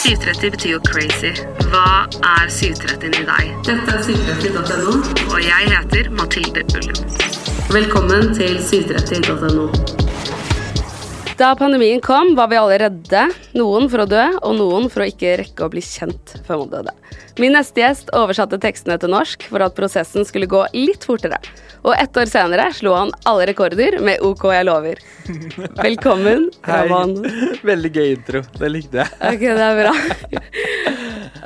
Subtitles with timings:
[0.00, 1.30] Syvtretti betyr jo crazy.
[1.68, 3.50] Hva er syvtrettien i deg?
[3.66, 4.94] Dette er syvtretti.no.
[5.26, 7.02] Og jeg heter Mathilde Ullum.
[7.68, 9.68] Velkommen til syvtretti.no.
[11.40, 13.20] Da pandemien kom, var vi alle redde.
[13.56, 16.72] Noen for å dø, og noen for å ikke rekke å bli kjent før man
[16.74, 16.92] døde.
[17.40, 21.38] Min neste gjest oversatte tekstene til norsk for at prosessen skulle gå litt fortere.
[21.80, 25.00] Og ett år senere slo han alle rekorder med OK, jeg lover.
[25.80, 27.16] Velkommen, Raman.
[27.72, 28.44] Veldig gøy intro.
[28.60, 29.16] Det likte jeg.
[29.32, 29.96] Ok, det er bra.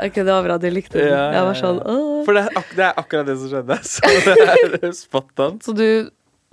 [0.09, 1.13] Ok, det var bra du likte den.
[1.15, 1.79] Ja, Jeg var sånn.
[1.87, 2.19] Åh.
[2.27, 3.81] For det er, det er akkurat det som skjedde.
[3.87, 5.63] Så det er spot on.
[5.63, 5.87] Så du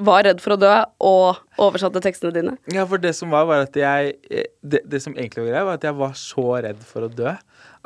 [0.06, 0.72] var redd for å dø
[1.07, 2.56] og oversatte tekstene dine?
[2.73, 4.16] Ja, for det som var, var at jeg
[4.62, 7.35] Det, det som egentlig var greia, var at jeg var så redd for å dø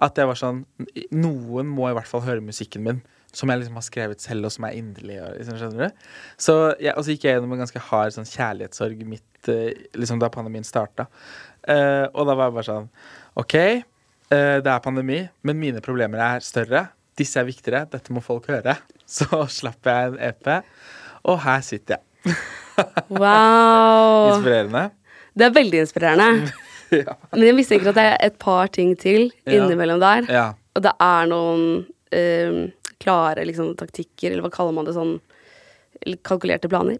[0.03, 0.63] at jeg var sånn
[1.15, 3.03] Noen må i hvert fall høre musikken min.
[3.35, 5.17] Som jeg liksom har skrevet selv, og som er inderlig.
[5.35, 6.05] Liksom, skjønner du?
[6.39, 10.21] Så jeg, og så gikk jeg gjennom en ganske hard sånn kjærlighetssorg midt eh, liksom
[10.21, 11.09] da pandemien starta.
[11.67, 12.87] Uh, og da var jeg bare sånn
[13.41, 13.55] OK,
[14.31, 16.85] uh, det er pandemi, men mine problemer er større.
[17.19, 17.83] Disse er viktigere.
[17.91, 18.77] Dette må folk høre.
[19.17, 20.51] Så slapp jeg en EP,
[21.27, 22.04] og her sitter jeg.
[23.07, 24.35] Wow.
[24.35, 24.89] Inspirerende.
[25.35, 26.51] Det er veldig inspirerende.
[27.05, 27.15] ja.
[27.31, 30.29] Men jeg mistenker at det er et par ting til innimellom der.
[30.31, 30.47] ja.
[30.75, 32.57] Og det er noen um,
[32.99, 35.13] klare liksom, taktikker, eller hva kaller man det sånn
[36.27, 36.99] Kalkulerte planer?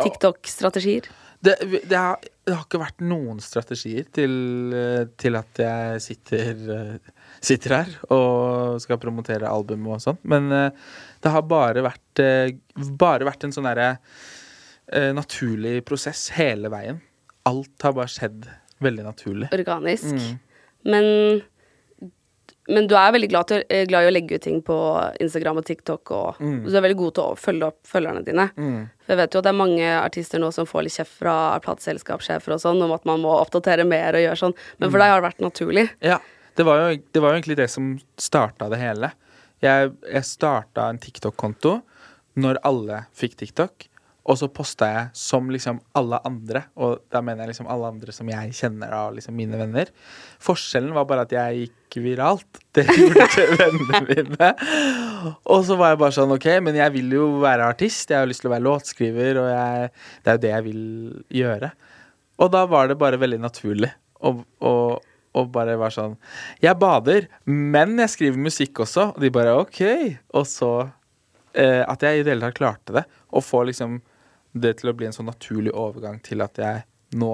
[0.00, 1.10] TikTok-strategier?
[1.44, 2.16] Det, det, har,
[2.48, 4.32] det har ikke vært noen strategier til,
[4.72, 10.18] eh, til at jeg sitter, eh, sitter her og skal promotere albumet og sånn.
[10.32, 10.88] Men eh,
[11.20, 12.24] det har bare vært,
[12.96, 13.90] bare vært en sånn derre
[14.92, 17.00] naturlig prosess hele veien.
[17.48, 18.46] Alt har bare skjedd
[18.84, 19.48] veldig naturlig.
[19.54, 20.04] Organisk.
[20.04, 20.38] Mm.
[20.84, 21.06] Men,
[22.68, 24.76] men du er veldig glad, til, eh, glad i å legge ut ting på
[25.20, 26.64] Instagram og TikTok, og Mm.
[26.64, 28.48] du er veldig god til å følge opp følgerne dine.
[29.04, 31.36] For jeg vet jo at det er mange artister nå som får litt kjeft fra
[31.60, 35.08] plateselskapssjefer og sånn om at man må oppdatere mer og gjøre sånn, men for deg
[35.12, 35.90] har det vært naturlig.
[36.00, 36.18] Ja,
[36.56, 39.12] det var jo, det var jo egentlig det som starta det hele.
[39.62, 41.82] Jeg, jeg starta en TikTok-konto
[42.36, 43.88] når alle fikk TikTok.
[44.24, 48.12] Og så posta jeg som liksom alle andre, og da mener jeg liksom alle andre
[48.16, 49.90] som jeg kjenner av liksom mine venner.
[50.40, 52.60] Forskjellen var bare at jeg gikk viralt.
[52.74, 54.48] Det gjorde vennene mine.
[55.44, 58.08] Og så var jeg bare sånn OK, men jeg vil jo være artist.
[58.08, 59.92] Jeg har lyst til å være låtskriver, og jeg,
[60.24, 60.80] det er jo det jeg vil
[61.42, 61.70] gjøre.
[62.40, 63.92] Og da var det bare veldig naturlig
[64.24, 64.74] å, å,
[65.36, 66.16] og bare var sånn
[66.62, 69.10] Jeg bader, men jeg skriver musikk også.
[69.12, 69.84] Og de bare OK.
[70.32, 70.72] Og så
[71.52, 73.06] eh, at jeg i det hele tatt klarte det.
[73.36, 74.00] Og få liksom
[74.54, 76.84] det til å bli en sånn naturlig overgang til at jeg
[77.18, 77.32] nå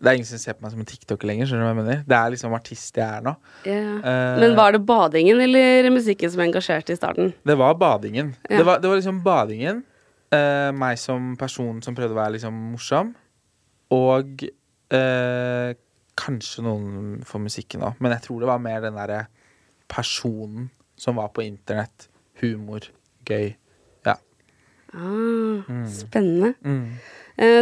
[0.00, 1.46] Det er ingen som ser på meg som en tiktoker lenger.
[1.46, 1.98] skjønner du hva jeg mener?
[2.08, 3.34] Det er liksom artist jeg er nå.
[3.68, 7.34] Eh, Men var det badingen eller musikken som engasjerte i starten?
[7.44, 8.30] Det var badingen.
[8.48, 8.58] Yeah.
[8.62, 9.82] Det, var, det var liksom badingen.
[10.32, 13.12] uh, meg som person som prøvde å være liksom morsom.
[13.92, 14.44] Og
[14.94, 15.74] uh,
[16.20, 18.00] kanskje noen for musikken òg.
[18.00, 19.24] Men jeg tror det var mer den derre
[19.90, 20.70] personen
[21.00, 22.08] som var på internett.
[22.40, 22.86] Humor.
[23.28, 23.52] Gøy.
[24.94, 25.86] Ah, Mm.
[25.92, 26.54] Spennende.
[26.64, 26.98] Mm.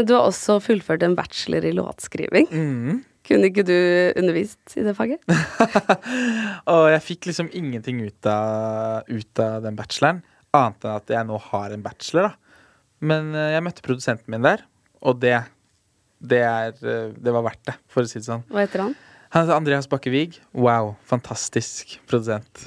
[0.08, 2.48] Du har også fullført en bachelor i låtskriving.
[2.50, 3.02] Mm.
[3.28, 3.75] Kunne ikke du
[4.19, 5.20] undervist i det faget?
[6.72, 10.22] Og jeg fikk liksom ingenting ut av, ut av den bacheloren.
[10.56, 12.64] Annet enn at jeg nå har en bachelor, da.
[13.04, 14.64] Men eh, jeg møtte produsenten min der,
[15.04, 15.36] og det
[16.19, 18.42] det, er, eh, det var verdt det, for å si det sånn.
[18.50, 18.96] Hva heter han?
[19.36, 20.40] Han heter Andreas Bakkevig.
[20.56, 22.64] Wow, fantastisk produsent.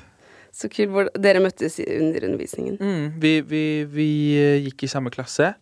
[0.52, 1.12] Så kult.
[1.20, 2.78] Dere møttes under undervisningen.
[2.80, 4.10] Mm, vi, vi, vi
[4.40, 5.54] eh, gikk i samme klasse.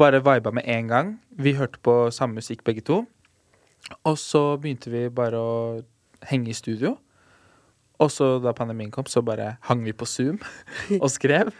[0.00, 1.16] Bare viba med en gang.
[1.36, 3.02] Vi hørte på samme musikk begge to.
[4.08, 5.56] Og så begynte vi bare å
[6.30, 6.96] henge i studio.
[8.02, 10.40] Og så da pandemien kom, så bare hang vi på Zoom
[11.02, 11.52] og skrev.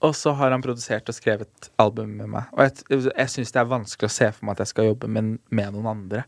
[0.00, 2.52] Og så har han produsert og skrevet album med meg.
[2.56, 5.10] Og jeg, jeg syns det er vanskelig å se for meg at jeg skal jobbe
[5.12, 6.24] med, med noen andre.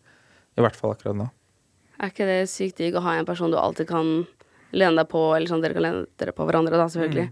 [0.59, 1.29] I hvert fall akkurat nå.
[2.03, 4.11] Er ikke det sykt digg å ha en person du alltid kan
[4.73, 7.29] lene deg på, eller sånn dere kan lene dere på hverandre, da, selvfølgelig.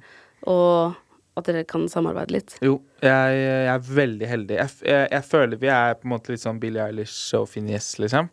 [0.53, 0.99] Og
[1.41, 2.55] at dere kan samarbeide litt.
[2.65, 4.57] Jo, jeg, jeg er veldig heldig.
[4.59, 7.93] Jeg, jeg, jeg føler vi er på en måte litt sånn Billie Eilish og Phineas,
[8.03, 8.29] liksom.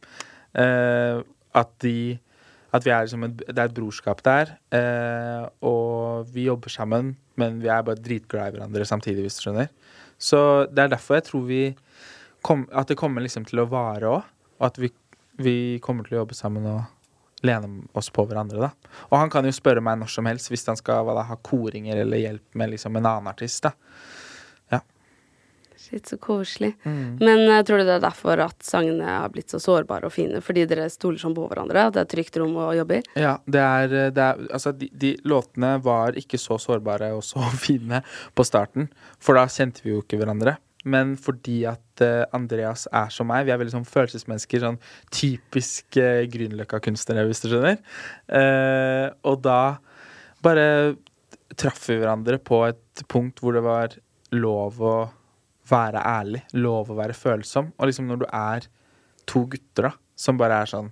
[0.58, 1.22] Uh,
[1.58, 2.18] at de
[2.76, 4.50] At vi er liksom et, Det er et brorskap der.
[4.76, 9.46] eh, og vi jobber sammen, men vi er bare dritglad i hverandre samtidig, hvis du
[9.46, 9.70] skjønner.
[10.20, 11.62] Så det er derfor jeg tror vi
[12.44, 14.28] kom, At det kommer liksom til å vare òg.
[14.60, 14.92] Og at vi,
[15.40, 16.84] vi kommer til å jobbe sammen og
[17.46, 18.94] lene oss på hverandre, da.
[19.12, 22.02] Og han kan jo spørre meg når som helst hvis han skal da, ha koringer
[22.02, 23.76] eller hjelp med liksom en annen artist, da.
[25.90, 26.76] Shit, så koselig.
[26.84, 27.18] Mm.
[27.20, 30.42] Men uh, tror du det er derfor at sangene har blitt så sårbare og fine?
[30.44, 31.86] Fordi dere stoler sånn på hverandre?
[31.88, 33.06] At det er et trygt rom å jobbe i?
[33.24, 37.46] Ja, det er, det er Altså, de, de låtene var ikke så sårbare og så
[37.68, 38.02] fine
[38.36, 38.90] på starten,
[39.24, 40.58] for da kjente vi jo ikke hverandre.
[40.88, 44.80] Men fordi at eh, Andreas er som meg, vi er veldig sånn følelsesmennesker, sånn
[45.14, 47.80] typisk uh, Grünerløkka-kunstnere, hvis du skjønner.
[48.32, 49.60] Uh, og da
[50.46, 50.68] bare
[51.58, 53.96] traff vi hverandre på et punkt hvor det var
[54.36, 54.98] lov å
[55.68, 57.72] være ærlig, lov å være følsom.
[57.78, 58.68] Og liksom når du er
[59.28, 60.92] to gutter da, som bare er sånn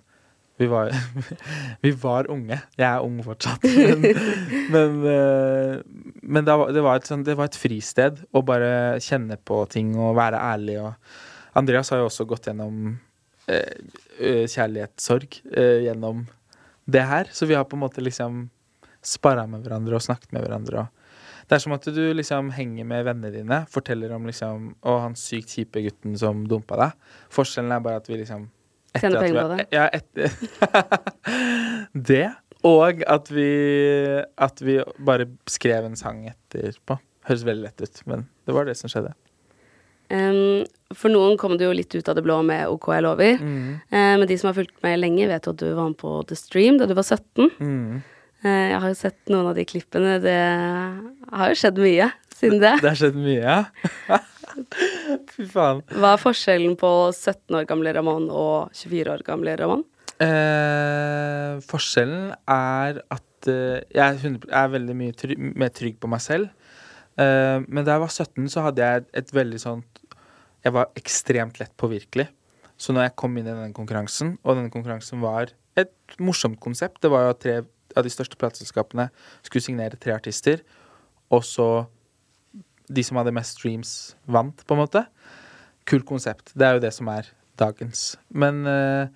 [0.57, 0.91] Vi var,
[1.83, 2.61] vi var unge.
[2.79, 3.63] Jeg er ung fortsatt.
[3.65, 4.05] Men,
[4.75, 5.81] men, eh,
[6.23, 8.69] men var- det, var et sånn, det var et fristed å bare
[9.03, 10.77] kjenne på ting og være ærlig.
[10.79, 12.93] Og Andreas har jo også gått gjennom
[13.51, 13.83] eh,
[14.19, 16.23] eh, kjærlighetssorg eh, gjennom
[16.87, 17.31] det her.
[17.35, 18.45] Så vi har på en måte liksom
[19.05, 20.87] sparra med hverandre og snakket med hverandre.
[21.45, 25.13] Det er som at du liksom henger med vennene dine, forteller om liksom Og han
[25.19, 26.95] sykt kjipe gutten som dumpa deg.
[27.35, 28.47] Forskjellen er bare at vi liksom
[29.01, 29.65] Tjener at penger på det.
[29.75, 30.31] Ja, etter
[32.11, 32.25] Det.
[32.65, 33.49] Og at vi
[34.41, 36.97] At vi bare skrev en sang etterpå.
[37.29, 39.15] Høres veldig lett ut, men det var det som skjedde.
[40.13, 43.39] Um, for noen kom det jo litt ut av det blå med OK, jeg lover.
[43.41, 43.71] Mm.
[43.89, 46.19] Uh, men de som har fulgt med lenge, vet jo at du var med på
[46.29, 47.49] The Stream da du var 17.
[47.57, 48.03] Mm.
[48.45, 50.19] Uh, jeg har jo sett noen av de klippene.
[50.21, 52.75] Det har jo skjedd mye siden det.
[52.83, 54.21] Det har skjedd mye, ja.
[55.33, 55.81] Fy faen.
[55.91, 59.83] Hva er forskjellen på 17 år gamle Ramón og 24 år gamle Ramón?
[60.23, 66.09] Eh, forskjellen er at eh, jeg er, 100, er veldig mye try mer trygg på
[66.11, 66.47] meg selv.
[67.19, 70.01] Eh, men da jeg var 17, så hadde jeg et, et veldig sånt
[70.65, 72.29] Jeg var ekstremt lett påvirkelig.
[72.77, 77.03] Så når jeg kom inn i denne konkurransen, og denne konkurransen var et morsomt konsept
[77.03, 77.55] Det var jo at tre
[77.95, 79.07] av de største plateselskapene
[79.45, 80.63] skulle signere tre artister,
[81.31, 81.85] og så
[82.87, 85.05] de som hadde mest streams, vant, på en måte.
[85.89, 86.53] Kult konsept.
[86.57, 87.29] Det er jo det som er
[87.59, 88.15] dagens.
[88.29, 89.07] Men uh,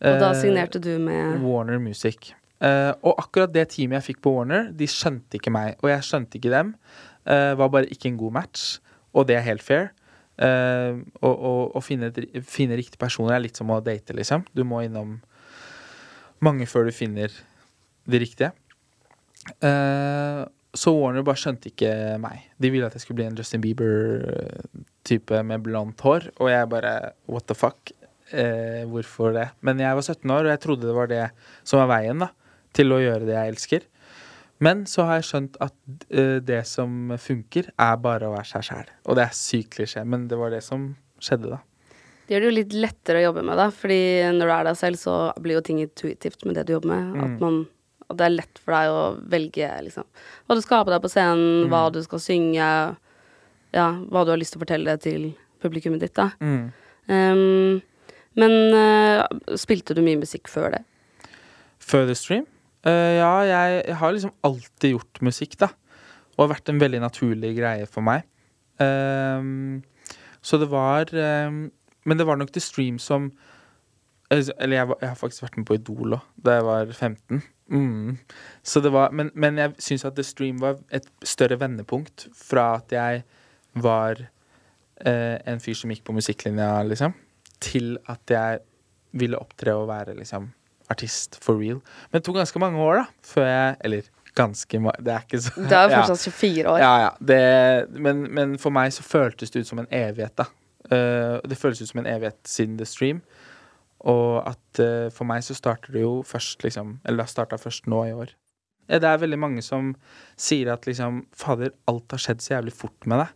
[0.00, 2.32] Og da eh, signerte du med Warner Music.
[2.60, 6.06] Uh, og akkurat det teamet jeg fikk på Warner, de skjønte ikke meg, og jeg
[6.08, 6.74] skjønte ikke dem.
[7.24, 8.78] Uh, var bare ikke en god match,
[9.16, 9.90] og det er helt fair.
[10.40, 12.08] Og- å finne,
[12.48, 14.46] finne riktige personer er litt som å date, liksom.
[14.56, 15.18] Du må innom
[16.40, 17.28] mange før du finner
[18.08, 18.54] de riktige.
[19.60, 20.44] Eh,
[20.76, 22.44] så Warner bare skjønte ikke meg.
[22.62, 26.94] De ville at jeg skulle bli en Justin Bieber-type med blondt hår, og jeg bare
[27.30, 27.94] what the fuck?
[28.30, 29.48] Eh, hvorfor det?
[29.66, 31.24] Men jeg var 17 år, og jeg trodde det var det
[31.66, 32.30] som var veien da,
[32.76, 33.88] til å gjøre det jeg elsker.
[34.62, 35.74] Men så har jeg skjønt at
[36.12, 38.94] eh, det som funker, er bare å være seg sjæl.
[39.08, 41.62] Og det er sykt klisjé, men det var det som skjedde, da.
[42.28, 43.66] Det gjør det jo litt lettere å jobbe med, da.
[43.74, 44.00] Fordi
[44.36, 47.16] når du er deg selv, så blir jo ting intuitivt med det du jobber med.
[47.24, 47.56] At, man,
[48.10, 50.06] at det er lett for deg å velge liksom,
[50.46, 52.70] hva du skal ha på deg på scenen, hva du skal synge,
[53.76, 55.30] ja, hva du har lyst til å fortelle til
[55.62, 56.30] publikummet ditt, da.
[57.10, 57.80] Um,
[58.38, 59.26] men uh,
[59.58, 60.82] spilte du mye musikk før det?
[61.82, 62.46] Før The Stream?
[62.86, 65.70] Uh, ja, jeg, jeg har liksom alltid gjort musikk, da.
[66.36, 68.24] Og har vært en veldig naturlig greie for meg.
[68.80, 69.82] Um,
[70.40, 71.66] så det var um,
[72.08, 73.26] Men det var nok The Stream som
[74.30, 76.92] Eller eller jeg, var, jeg har faktisk vært med på Idol òg, da jeg var
[76.94, 77.42] 15.
[77.70, 78.18] Mm.
[78.62, 82.72] Så det var, men, men jeg syns at The Stream var et større vendepunkt fra
[82.80, 83.22] at jeg
[83.78, 84.24] var
[85.06, 87.14] eh, en fyr som gikk på musikklinja, liksom,
[87.62, 88.62] til at jeg
[89.20, 90.50] ville opptre og være liksom
[90.90, 91.78] artist for real.
[92.10, 95.40] Men det tok ganske mange år, da, før jeg Eller ganske mange Det er ikke
[95.42, 96.00] så Det er jo ja.
[96.00, 96.78] fortsatt 24 år.
[96.78, 97.10] Ja, ja.
[97.20, 100.48] Det, men, men for meg så føltes det ut som en evighet, da.
[100.90, 103.22] Uh, det føles ut som en evighet siden The Stream.
[104.08, 107.88] Og at uh, for meg så starter det jo først liksom Eller det starta først
[107.90, 108.32] nå i år.
[108.88, 109.94] Eh, Det er veldig mange som
[110.40, 113.34] sier at liksom Fader, alt har skjedd så jævlig fort med deg.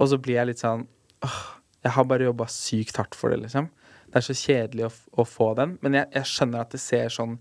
[0.00, 0.86] Og så blir jeg litt sånn
[1.22, 1.40] åh,
[1.84, 3.68] Jeg har bare jobba sykt hardt for det, liksom.
[4.08, 5.76] Det er så kjedelig å, å få den.
[5.82, 7.34] Men jeg, jeg skjønner at det ser sånn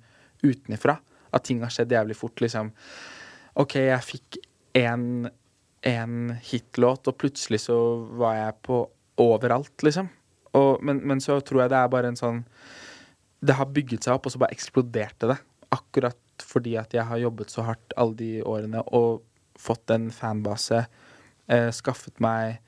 [0.43, 0.97] utenifra.
[1.31, 2.73] At ting har skjedd jævlig fort, liksom.
[3.55, 4.39] OK, jeg fikk
[4.75, 5.29] én
[6.49, 7.77] hitlåt, og plutselig så
[8.19, 8.81] var jeg på
[9.23, 10.09] overalt, liksom.
[10.53, 12.43] Og, men, men så tror jeg det er bare en sånn
[13.43, 15.37] Det har bygget seg opp, og så bare eksploderte det.
[15.73, 19.21] Akkurat fordi at jeg har jobbet så hardt alle de årene og
[19.59, 20.85] fått en fanbase.
[21.51, 22.59] Eh, skaffet meg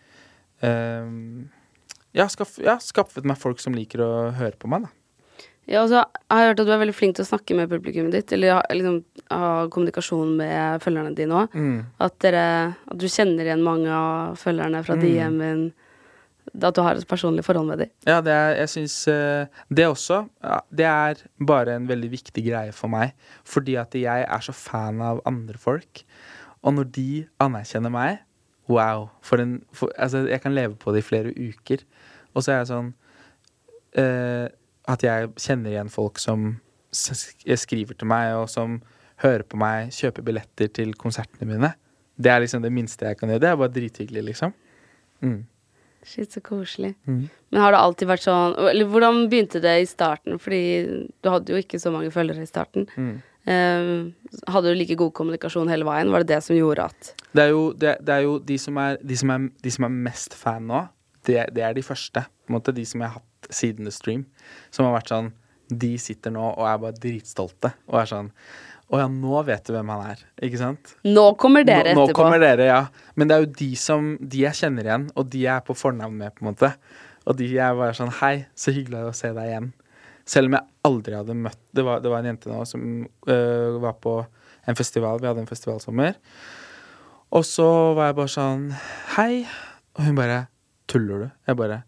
[0.62, 1.08] eh,
[2.15, 4.92] ja, skaff, ja, skaffet meg folk som liker å høre på meg, da.
[5.65, 8.13] Ja, altså, jeg har hørt at du er veldig flink til å snakke med publikummet
[8.13, 9.00] ditt, eller liksom,
[9.34, 11.56] ha kommunikasjon med følgerne dine òg.
[11.58, 11.80] Mm.
[12.06, 15.01] At, at du kjenner igjen mange av følgerne fra Mm.
[15.08, 15.63] DM-en.
[16.63, 17.91] At du har et personlig forhold med dem.
[18.07, 20.21] Ja, det er, jeg syns eh, Det også,
[20.71, 23.15] det er bare en veldig viktig greie for meg.
[23.43, 26.05] Fordi at jeg er så fan av andre folk.
[26.65, 27.09] Og når de
[27.43, 28.19] anerkjenner meg,
[28.71, 29.09] wow.
[29.21, 31.85] For en, for, altså, jeg kan leve på det i flere uker.
[32.33, 32.93] Og så er jeg sånn
[34.00, 34.47] eh,
[34.91, 36.55] At jeg kjenner igjen folk som
[36.95, 38.79] skriver til meg, og som
[39.24, 41.74] hører på meg, kjøper billetter til konsertene mine.
[42.15, 43.43] Det er liksom det minste jeg kan gjøre.
[43.43, 44.53] Det er bare drithyggelig, liksom.
[45.24, 45.41] Mm.
[46.05, 46.93] Shit, så koselig.
[47.09, 47.24] Mm.
[47.50, 50.38] Men har det alltid vært sånn Eller hvordan begynte det i starten?
[50.41, 50.62] Fordi
[51.09, 52.85] du hadde jo ikke så mange følgere i starten.
[52.95, 53.15] Mm.
[53.45, 56.12] Uh, hadde du like god kommunikasjon hele veien?
[56.13, 58.77] Var det det som gjorde at Det er jo, det, det er jo de, som
[58.81, 60.83] er, de, som er, de som er mest fan nå,
[61.25, 62.25] det, det er de første.
[62.45, 64.27] På en måte De som jeg har hatt siden The Stream.
[64.74, 65.33] Som har vært sånn
[65.65, 68.33] De sitter nå og er bare dritstolte og er sånn
[68.94, 70.20] Å ja, nå vet du hvem han er.
[70.46, 70.92] Ikke sant?
[71.08, 72.20] Nå kommer dere nå, nå etterpå.
[72.20, 72.82] kommer dere, ja.
[73.18, 75.74] Men det er jo de som De jeg kjenner igjen, og de jeg er på
[75.77, 76.70] fornavn med, på en måte.
[77.25, 79.72] Og de er bare sånn Hei, så hyggelig å se deg igjen.
[80.30, 83.75] Selv om jeg aldri hadde møtt Det var, det var en jente nå som øh,
[83.82, 84.15] var på
[84.65, 85.20] en festival.
[85.22, 86.15] Vi hadde en festivalsommer.
[87.36, 88.70] Og så var jeg bare sånn
[89.18, 89.46] Hei.
[89.98, 90.46] Og hun bare
[90.89, 91.30] Tuller du?
[91.50, 91.82] Jeg bare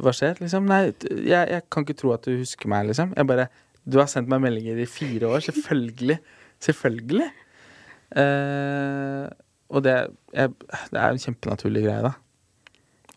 [0.00, 0.68] Hva skjer, liksom?
[0.70, 3.12] Nei, jeg, jeg kan ikke tro at du husker meg, liksom.
[3.18, 3.50] Jeg bare
[3.84, 5.44] Du har sendt meg meldinger i fire år.
[5.46, 6.18] Selvfølgelig.
[6.62, 7.30] Selvfølgelig.
[8.20, 9.26] Eh,
[9.70, 9.96] og det,
[10.34, 10.52] jeg,
[10.90, 12.14] det er en kjempenaturlig greie, da.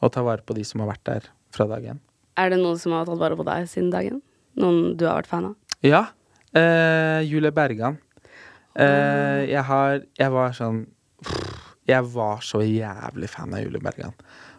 [0.04, 2.02] Å ta vare på de som har vært der fra dag én.
[2.40, 4.22] Er det noen som har tatt vare på deg siden dagen?
[4.60, 5.78] Noen du har vært fan av?
[5.86, 6.06] Ja.
[6.54, 7.98] Eh, Julie Bergan.
[8.74, 10.80] Eh, jeg har Jeg var sånn
[11.86, 14.14] Jeg var så jævlig fan av Julie Bergan.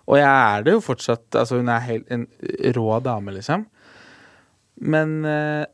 [0.06, 1.26] Og jeg er det jo fortsatt.
[1.32, 2.26] Altså, hun er helt en
[2.76, 3.64] rå dame, liksom.
[4.84, 5.64] Men eh,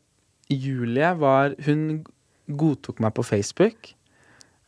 [0.50, 2.04] Julie var Hun
[2.50, 3.92] godtok meg på Facebook.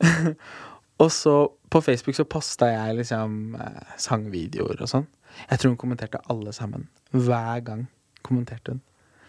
[1.03, 1.37] og så
[1.71, 5.07] På Facebook så posta jeg liksom eh, sangvideoer og sånn.
[5.49, 6.89] Jeg tror hun kommenterte alle sammen.
[7.11, 7.87] Hver gang
[8.23, 8.83] kommenterte hun.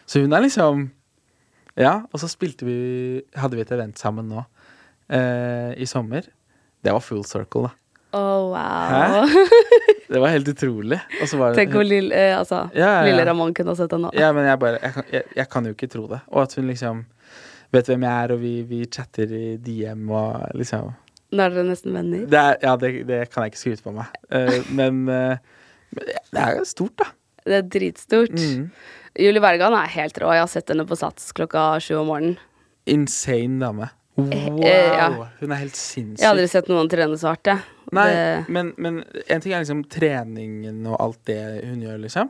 [0.06, 0.90] Så hun er liksom
[1.80, 4.44] Ja, og så spilte vi Hadde vi et event sammen nå
[5.10, 6.28] eh, i sommer.
[6.84, 7.72] Det var full circle, da.
[8.14, 9.26] Oh, wow.
[9.26, 9.46] Hæ?
[10.14, 11.00] Det var helt utrolig.
[11.22, 13.06] Og så var det Tenk hvor lille, eh, altså, Ja, ja, ja.
[13.10, 14.12] lille Ramón kunne ha sett henne.
[14.18, 16.20] Ja, men jeg bare jeg kan, jeg, jeg kan jo ikke tro det.
[16.30, 17.06] Og at hun liksom
[17.74, 20.94] vet hvem jeg er, og vi, vi chatter i DM og liksom
[21.34, 22.28] Nå er dere nesten venner.
[22.30, 24.14] det er, Ja, det, det kan jeg ikke skryte på meg.
[24.30, 25.38] Uh, men uh,
[25.94, 27.10] men det er jo stort, da.
[27.44, 28.38] Det er dritstort.
[28.38, 28.70] Mm.
[29.20, 30.32] Julie Bergan er helt rå.
[30.34, 32.38] Jeg har sett henne på Sats klokka sju om morgenen.
[32.90, 33.90] Insane dame.
[34.18, 34.62] Wow!
[34.66, 35.20] eh.
[35.40, 36.22] Hun er helt sinnssyk.
[36.22, 37.73] Jeg har aldri sett noen trene så hardt, jeg.
[37.94, 42.30] Nei, Det- men, men en ting er liksom treningen og alt det hun gjør, liksom.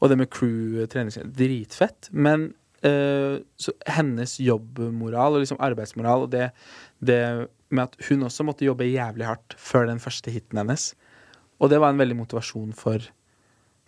[0.00, 2.10] Og det med crew, trening, dritfett.
[2.12, 2.50] Men
[2.86, 6.50] så hennes jobbmoral og liksom arbeidsmoral og det,
[7.02, 10.92] det med at hun også måtte jobbe jævlig hardt før den første hiten hennes.
[11.58, 13.02] Og det var en veldig motivasjon for,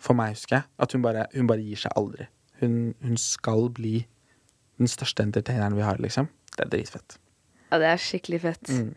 [0.01, 0.67] for meg, husker jeg.
[0.81, 2.27] At hun bare, hun bare gir seg aldri.
[2.59, 4.01] Hun, hun skal bli
[4.81, 6.27] den største entertaineren vi har, liksom.
[6.57, 7.19] Det er dritfett.
[7.71, 8.69] Ja, det er skikkelig fett.
[8.73, 8.95] Mm.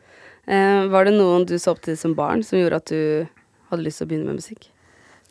[0.50, 3.26] Eh, var det noen du så opp til som barn, som gjorde at du
[3.70, 4.68] hadde lyst til å begynne med musikk?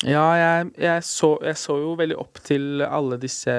[0.01, 3.53] Ja, jeg, jeg, så, jeg så jo veldig opp til alle disse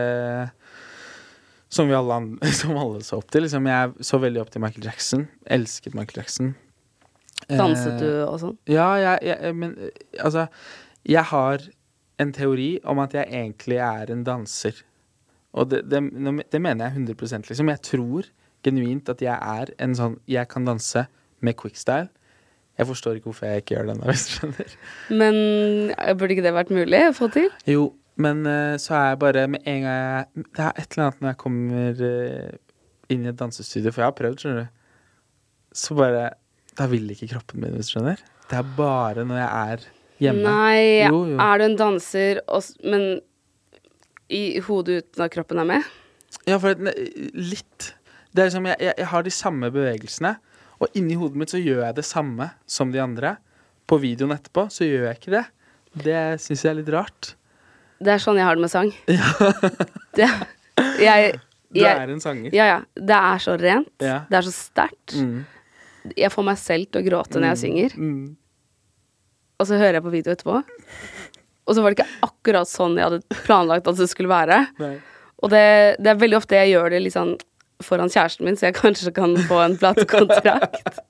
[1.73, 2.19] som vi alle,
[2.61, 3.47] som alle så opp til.
[3.47, 5.27] Liksom, jeg så veldig opp til Michael Jackson.
[5.47, 6.55] Elsket Michael Jackson.
[7.49, 8.59] Danset du Eh, og sånn?
[8.71, 9.91] Ja, jeg, jeg, men eh,
[10.23, 10.47] altså
[11.09, 11.65] Jeg har
[12.23, 14.85] en teori om at jeg egentlig er en danser.
[15.53, 16.01] Og det, det,
[16.53, 17.73] det mener jeg 100 liksom.
[17.73, 18.29] Jeg tror
[18.63, 21.07] genuint at jeg er en sånn Jeg kan danse
[21.45, 22.09] med quickstyle.
[22.81, 24.77] Jeg forstår ikke hvorfor jeg ikke gjør den, hvis du skjønner.
[25.23, 25.37] Men
[25.93, 27.49] eh, burde ikke det vært mulig å få til?
[27.69, 27.89] Jo,
[28.23, 31.21] men eh, så er jeg bare med en gang jeg Det er et eller annet
[31.25, 32.53] når jeg kommer eh,
[33.13, 34.79] inn i et dansestudio, for jeg har prøvd, skjønner du,
[35.83, 36.23] så bare
[36.79, 38.21] Da vil ikke kroppen min, hvis du skjønner.
[38.49, 39.85] Det er bare når jeg er
[40.23, 40.43] hjemme.
[40.45, 41.37] Nei, Jo, jo.
[41.41, 42.41] er du en danser,
[42.89, 43.05] men
[44.33, 45.89] i hodet uten at kroppen er med?
[46.49, 47.91] Ja, for litt.
[48.33, 50.31] Det er liksom, jeg, jeg, jeg har de samme bevegelsene,
[50.83, 53.37] og inni hodet mitt så gjør jeg det samme som de andre.
[53.89, 55.45] På videoen etterpå så gjør jeg ikke det.
[56.07, 57.33] Det syns jeg er litt rart.
[58.03, 58.91] Det er sånn jeg har det med sang.
[60.19, 60.27] Det,
[61.01, 61.35] jeg,
[61.73, 62.53] Du er en sanger.
[62.57, 62.79] Ja, ja.
[62.99, 63.93] Det er så rent.
[64.03, 64.19] Ja.
[64.29, 65.15] Det er så sterkt.
[65.17, 65.45] Mm.
[66.19, 68.37] Jeg får meg selv til å gråte når jeg synger, Mm.
[69.63, 70.59] og så hører jeg på video etterpå.
[71.63, 74.59] Og så var det ikke akkurat sånn jeg hadde planlagt at det skulle være.
[74.83, 74.97] Nei.
[75.43, 75.63] Og det,
[76.03, 77.37] det er veldig ofte jeg gjør det litt sånn
[77.87, 81.01] foran kjæresten min, så jeg kanskje kan få en platekontrakt.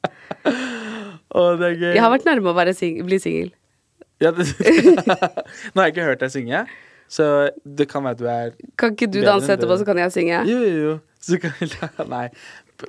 [1.37, 1.91] oh, det er gøy.
[1.93, 3.53] Jeg har vært nærme å sing bli singel.
[4.23, 4.45] ja, Nå
[5.79, 6.67] har jeg ikke hørt deg synge,
[7.13, 7.29] så
[7.65, 10.45] det kan være at du er Kan ikke du danse etterpå, så kan jeg synge?
[10.49, 10.95] Jo, jo, jo.
[11.23, 12.29] Så kan jeg, Nei,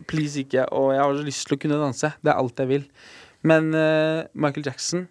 [0.09, 0.65] please ikke.
[0.73, 2.13] Og jeg har så lyst til å kunne danse.
[2.21, 2.85] Det er alt jeg vil.
[3.43, 5.07] Men uh, Michael Jackson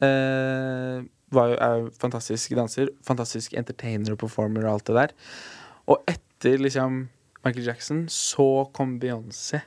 [0.00, 1.02] uh,
[1.34, 2.92] var jo, er fantastisk danser.
[3.06, 5.16] Fantastisk entertainer og performer og alt det der.
[5.90, 7.04] Og etter liksom
[7.42, 9.62] Michael Jackson, så kom Beyoncé.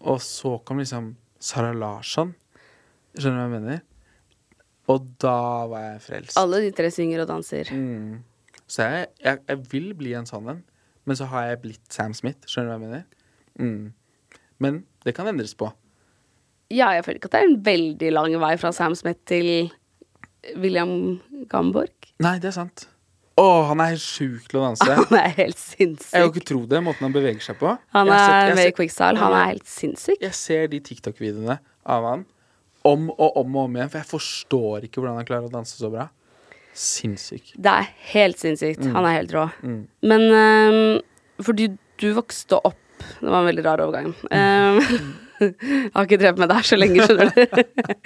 [0.00, 1.12] Og så kom liksom
[1.42, 2.32] Sara Larsson.
[3.18, 3.84] Skjønner du hva jeg mener?
[4.88, 5.38] Og da
[5.68, 6.38] var jeg frelst.
[6.40, 7.68] Alle de tre synger og danser.
[7.74, 8.22] Mm.
[8.68, 10.62] Så jeg, jeg, jeg vil bli en sånn en,
[11.08, 12.48] men så har jeg blitt Sam Smith.
[12.48, 13.04] Skjønner du hva jeg mener?
[13.58, 14.46] Mm.
[14.64, 15.70] Men det kan endres på.
[16.72, 19.70] Ja, jeg føler ikke at det er en veldig lang vei fra Sam Smith til
[20.60, 22.10] William Gamborg.
[22.24, 22.88] Nei, det er sant.
[23.38, 24.88] Å, han er helt sjuk til å danse.
[24.98, 26.10] Han er helt sinnssyk.
[26.16, 27.74] Jeg kan ikke tro det, måten han beveger seg på.
[27.94, 29.20] Han sett- er sett- quickstyle.
[29.22, 30.18] Han er helt sinnssyk.
[30.24, 32.24] Jeg ser de TikTok-videoene av han
[32.88, 35.76] om og om og om igjen, for jeg forstår ikke hvordan han klarer å danse
[35.78, 36.08] så bra.
[36.78, 37.52] Sinnssyk.
[37.58, 38.84] Det er helt sinnssykt.
[38.86, 38.92] Mm.
[38.96, 39.46] Han er helt rå.
[40.06, 41.00] Men um,
[41.42, 42.78] fordi du vokste opp
[43.20, 44.12] Det var en veldig rar overgang.
[44.30, 44.78] Um,
[45.38, 47.42] jeg har ikke drevet med det her så lenge, skjønner du.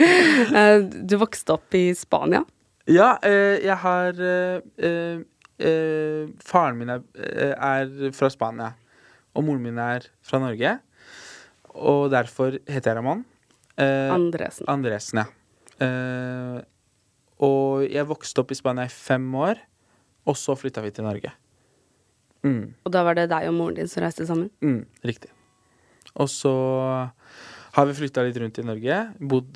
[0.63, 2.43] Eh, du vokste opp i Spania.
[2.91, 5.21] Ja, eh, jeg har eh,
[5.63, 7.03] eh, Faren min er,
[7.55, 8.73] er fra Spania,
[9.37, 10.79] og moren min er fra Norge.
[11.73, 13.23] Og derfor heter jeg Ramón.
[13.79, 14.67] Andresen.
[14.69, 15.27] Andresen, ja.
[15.83, 16.59] Eh,
[17.43, 19.63] og jeg vokste opp i Spania i fem år,
[20.29, 21.33] og så flytta vi til Norge.
[22.43, 24.51] Mm, Og da var det deg og moren din som reiste sammen.
[24.61, 25.31] mm, riktig.
[26.19, 26.51] Og så
[27.73, 28.97] har vi flytta litt rundt i Norge.
[29.23, 29.55] Bodd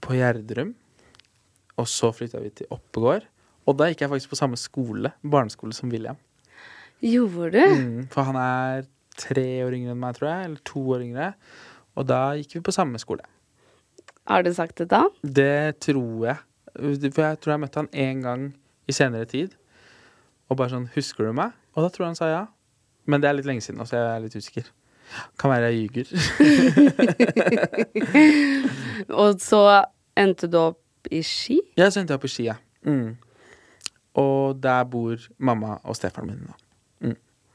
[0.00, 0.72] på Gjerdrum.
[1.80, 3.26] Og så flytta vi til Oppegård.
[3.68, 6.18] Og da gikk jeg faktisk på samme skole, barneskole, som William.
[7.00, 7.76] Gjorde du?
[7.80, 8.88] Mm, for han er
[9.20, 10.48] tre år yngre enn meg, tror jeg.
[10.48, 11.28] Eller to år yngre.
[11.96, 13.24] Og da gikk vi på samme skole.
[14.28, 15.06] Har du sagt det da?
[15.22, 16.38] Det tror jeg.
[16.76, 18.50] For jeg tror jeg møtte han én gang
[18.88, 19.56] i senere tid.
[20.50, 22.46] Og bare sånn 'Husker du meg?' Og da tror jeg han sa ja.
[23.06, 24.64] Men det er litt lenge siden så jeg er litt usikker.
[25.38, 26.06] Kan være jeg ljuger.
[29.22, 29.84] Og så
[30.18, 30.78] endte du opp
[31.10, 31.60] i Ski?
[31.76, 32.56] jeg sendte opp i Skia.
[32.84, 33.16] Mm.
[34.20, 36.56] Og der bor mamma og stefaren min nå.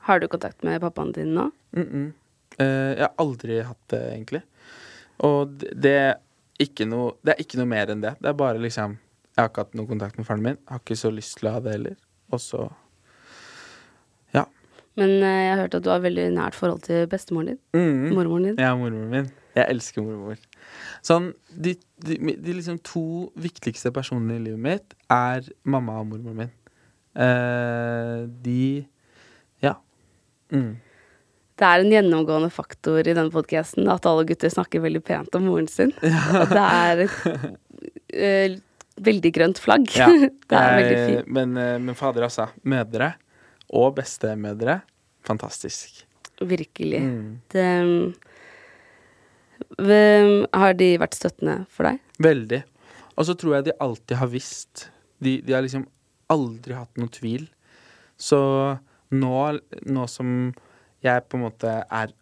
[0.05, 1.51] Har du kontakt med pappaen din nå?
[1.71, 2.13] Mm -mm.
[2.62, 4.41] Uh, jeg har aldri hatt det, egentlig.
[5.17, 5.95] Og det, det,
[6.60, 8.13] er noe, det er ikke noe mer enn det.
[8.21, 8.97] Det er bare liksom
[9.36, 10.58] Jeg har ikke hatt noe kontakt med faren min.
[10.67, 11.95] Har ikke så lyst til å ha det heller.
[12.31, 12.71] Og så
[14.34, 14.45] Ja.
[14.95, 17.60] Men uh, jeg har hørt at du har veldig nært forhold til bestemoren din.
[17.73, 18.13] Mm.
[18.15, 18.55] Mormoren din.
[18.60, 19.31] Ja, mormoren min.
[19.55, 20.39] Jeg elsker mormor.
[21.05, 23.03] Sånn, de, de, de liksom to
[23.39, 26.51] viktigste personene i livet mitt er mamma og mormoren min.
[27.15, 28.85] Eh, de
[29.63, 29.77] Ja.
[30.51, 30.73] Mm.
[31.55, 35.45] Det er en gjennomgående faktor i denne podkasten at alle gutter snakker veldig pent om
[35.47, 35.93] moren sin.
[36.03, 36.43] Ja.
[36.51, 37.05] det er
[38.11, 38.57] eh,
[39.07, 39.87] veldig grønt flagg.
[39.95, 40.09] Ja.
[40.49, 41.31] det er veldig Eh, fint.
[41.39, 42.49] Men, eh, men fader, altså.
[42.67, 43.13] Mødre
[43.71, 44.81] og bestemødre.
[45.25, 46.03] Fantastisk.
[46.43, 46.99] Virkelig.
[47.01, 47.39] Mm.
[47.55, 47.65] Det,
[49.80, 52.01] har de vært støttende for deg?
[52.23, 52.62] Veldig.
[53.15, 54.89] Og så tror jeg de alltid har visst.
[55.23, 55.88] De, de har liksom
[56.32, 57.47] aldri hatt noe tvil.
[58.17, 58.39] Så
[59.15, 59.39] nå,
[59.86, 60.30] nå som
[61.06, 62.13] jeg på en måte er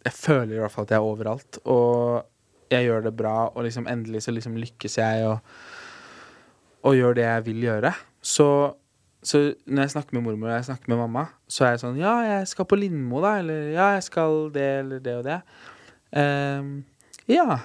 [0.00, 3.66] Jeg føler i hvert fall at jeg er overalt, og jeg gjør det bra, og
[3.66, 5.42] liksom endelig så liksom lykkes jeg og,
[6.88, 7.90] og gjør det jeg vil gjøre.
[8.24, 8.46] Så,
[9.20, 12.00] så når jeg snakker med mormor og jeg snakker med mamma, så er jeg sånn
[12.00, 13.34] Ja, jeg skal på Lindmo, da.
[13.42, 15.36] Eller ja, jeg skal det eller det og det.
[16.16, 16.70] Ehm,
[17.30, 17.60] ja,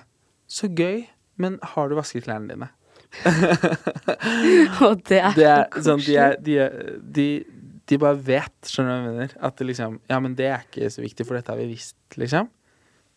[0.48, 1.06] så gøy.
[1.42, 2.70] Men har du vasket klærne dine?
[4.86, 6.78] Og det er, Det er så sånn, de, er, de, er,
[7.16, 7.28] de,
[7.88, 9.36] de bare vet, skjønner du hva jeg mener?
[9.48, 11.98] At det liksom Ja, men det er ikke så viktig, for dette har vi visst,
[12.20, 12.50] liksom.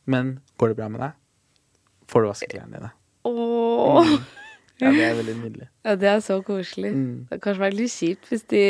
[0.08, 1.16] Men går det bra med deg?
[2.08, 2.92] Får du vasket klærne dine?
[3.28, 4.12] Åh.
[4.78, 5.66] Ja, det er veldig nydelig.
[5.88, 6.92] Ja, det er så koselig.
[6.94, 7.06] Mm.
[7.26, 8.60] Det hadde kanskje vært litt kjipt hvis, de,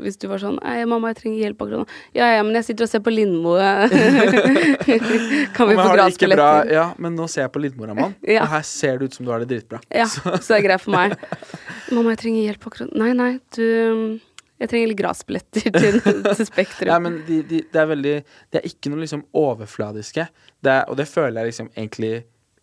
[0.00, 1.98] hvis du var sånn Ei, mamma, jeg trenger hjelp akkurat nå.
[2.16, 3.52] Ja, ja, men jeg sitter og ser på Lindmo.
[5.56, 6.72] kan vi få gratisbilletter?
[6.72, 8.42] ja, men nå ser jeg på Lindmo-Raman, Ja.
[8.46, 9.80] og her ser det ut som du har det dritbra.
[9.92, 11.16] Ja, så det er greit for meg.
[11.92, 13.64] Mamma, jeg trenger hjelp akkurat Nei, nei, du
[14.62, 15.98] Jeg trenger litt gratisbilletter til,
[16.38, 16.88] til Spektrum.
[16.88, 18.14] Ja, men de, de, det er veldig
[18.54, 20.24] Det er ikke noe liksom overfladiske.
[20.62, 22.12] Det er, og det føler jeg liksom egentlig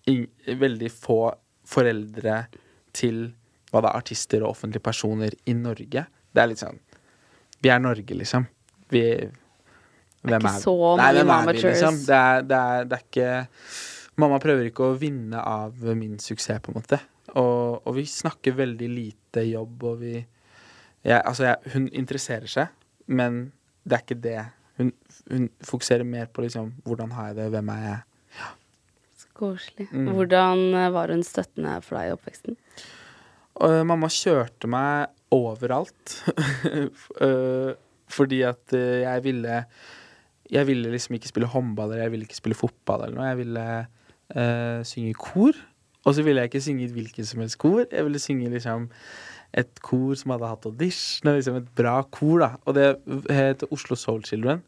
[0.10, 0.25] in,
[0.58, 1.19] veldig få
[1.69, 2.39] foreldre
[2.95, 3.28] til
[3.69, 6.06] hva det er, artister og offentlige personer i Norge.
[6.34, 6.80] Det er litt sånn
[7.62, 8.47] Vi er Norge, liksom.
[8.89, 9.04] Vi
[10.19, 12.02] Hvem ikke så Nei, mange hvem er vi, liksom?
[12.08, 13.30] Det er, det, er, det er ikke
[14.19, 16.97] Mamma prøver ikke å vinne av min suksess, på en måte.
[17.39, 22.73] Og, og vi snakker veldig lite jobb, og vi jeg, Altså, jeg, hun interesserer seg,
[23.08, 23.45] men
[23.88, 24.41] det er ikke det.
[24.80, 24.91] Hun,
[25.32, 28.02] hun fokuserer mer på liksom hvordan har jeg det, hvem er jeg?
[29.39, 29.88] Koselig.
[29.91, 30.12] Mm.
[30.15, 32.58] Hvordan eh, var hun støttende for deg i oppveksten?
[33.63, 36.17] Øh, mamma kjørte meg overalt.
[37.21, 37.71] uh,
[38.17, 39.63] fordi at uh, jeg ville
[40.49, 43.28] Jeg ville liksom ikke spille håndball eller jeg ville ikke spille fotball eller noe.
[43.28, 45.54] Jeg ville synge i kor.
[46.10, 47.84] Og så ville jeg ikke synge i hvilket som helst kor.
[47.91, 48.88] Jeg ville synge liksom
[49.54, 52.49] et kor som hadde hatt audition, liksom et bra kor, da.
[52.65, 52.88] Og det
[53.30, 54.63] het Oslo Soul Children.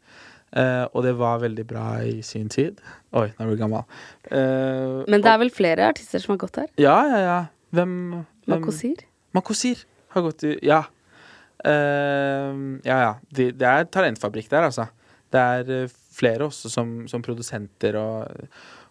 [0.52, 2.80] Eh, og det var veldig bra i sin tid.
[3.16, 3.84] Oi, nå er du gammel.
[4.28, 6.68] Uh, Men det og- er vel flere artister som har gått her?
[6.76, 7.46] Ja, ja, ja.
[7.72, 8.10] Hvem,
[8.44, 8.96] hvem Makosir?
[9.34, 10.82] Makosir har gått i Ja.
[11.64, 13.14] Uh, ja, ja.
[13.32, 14.86] Det, det er talentfabrikk der, altså.
[15.32, 18.28] Det er flere også som, som produsenter, og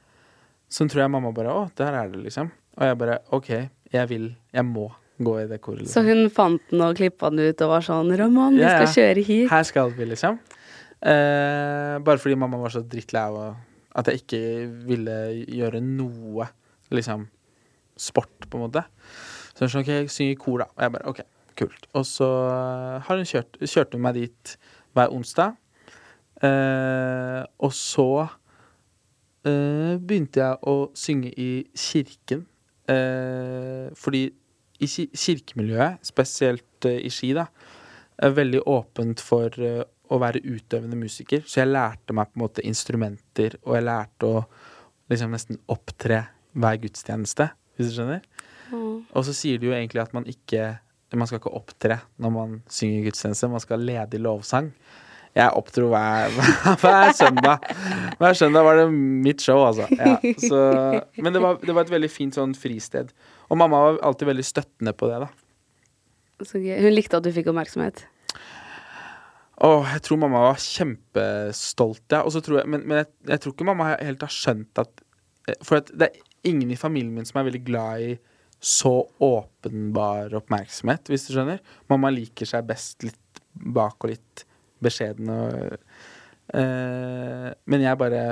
[0.76, 2.50] som tror jeg mamma bare Å, der er det, liksom.
[2.76, 3.50] Og jeg bare OK,
[3.94, 4.26] jeg vil.
[4.52, 5.86] Jeg må gå i det koret.
[5.88, 6.08] Så Liksom.
[6.10, 8.92] hun fant den og klippa den ut og var sånn 'Roman, vi Ja, skal ja.
[8.98, 9.48] kjøre hit.
[9.50, 10.36] Her skal vi, liksom.
[11.02, 13.56] Eh, bare fordi mamma var så drittlei av
[13.96, 14.40] at jeg ikke
[14.88, 15.16] ville
[15.48, 16.48] gjøre noe,
[16.92, 17.26] liksom,
[17.96, 18.84] sport, på en måte.
[19.56, 20.64] Så hun sa OK, synger i kor, da.
[20.76, 21.20] Og jeg bare OK,
[21.56, 21.86] kult.
[21.94, 22.28] Og så
[23.00, 24.56] har hun kjørt, kjørte hun meg dit
[24.94, 25.56] hver onsdag.
[26.44, 28.28] Eh, og så
[29.46, 32.44] eh, begynte jeg å synge i kirken.
[32.90, 34.24] Eh, fordi
[34.78, 37.46] i ki- kirkemiljøet, spesielt eh, i Ski, da,
[38.22, 39.82] er veldig åpent for eh,
[40.12, 41.42] å være utøvende musiker.
[41.46, 44.42] Så jeg lærte meg på en måte instrumenter, og jeg lærte å
[45.11, 46.20] liksom nesten opptre
[46.56, 48.22] hver gudstjeneste, hvis du skjønner.
[49.14, 50.78] Og så sier de jo egentlig at man ikke
[51.14, 54.72] Man skal ikke opptre når man synger gudstjeneste, man skal lede i lovsang.
[55.37, 56.33] Jeg oppdro hver,
[56.81, 57.64] hver søndag.
[58.16, 59.85] Hver søndag var det mitt show, altså.
[59.92, 60.61] Ja, så,
[61.20, 63.12] men det var, det var et veldig fint sånn fristed.
[63.51, 66.44] Og mamma var alltid veldig støttende på det, da.
[66.44, 66.79] Så gøy.
[66.85, 68.07] Hun likte at du fikk oppmerksomhet.
[69.64, 72.22] Åh, jeg tror mamma var kjempestolt, ja.
[72.25, 75.05] Tror jeg, men men jeg, jeg tror ikke mamma helt har skjønt at
[75.64, 78.16] For at det er ingen i familien min som er veldig glad i
[78.66, 81.61] så åpenbar oppmerksomhet, hvis du skjønner.
[81.92, 84.46] Mamma liker seg best litt bak og litt
[84.84, 85.76] beskjeden og
[86.54, 88.24] eh, Men jeg bare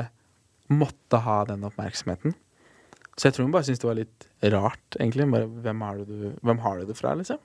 [0.72, 2.34] måtte ha den oppmerksomheten.
[3.14, 5.26] Så jeg tror hun bare syntes det var litt rart, egentlig.
[5.30, 7.38] Bare, hvem, har du, hvem har du det fra, liksom?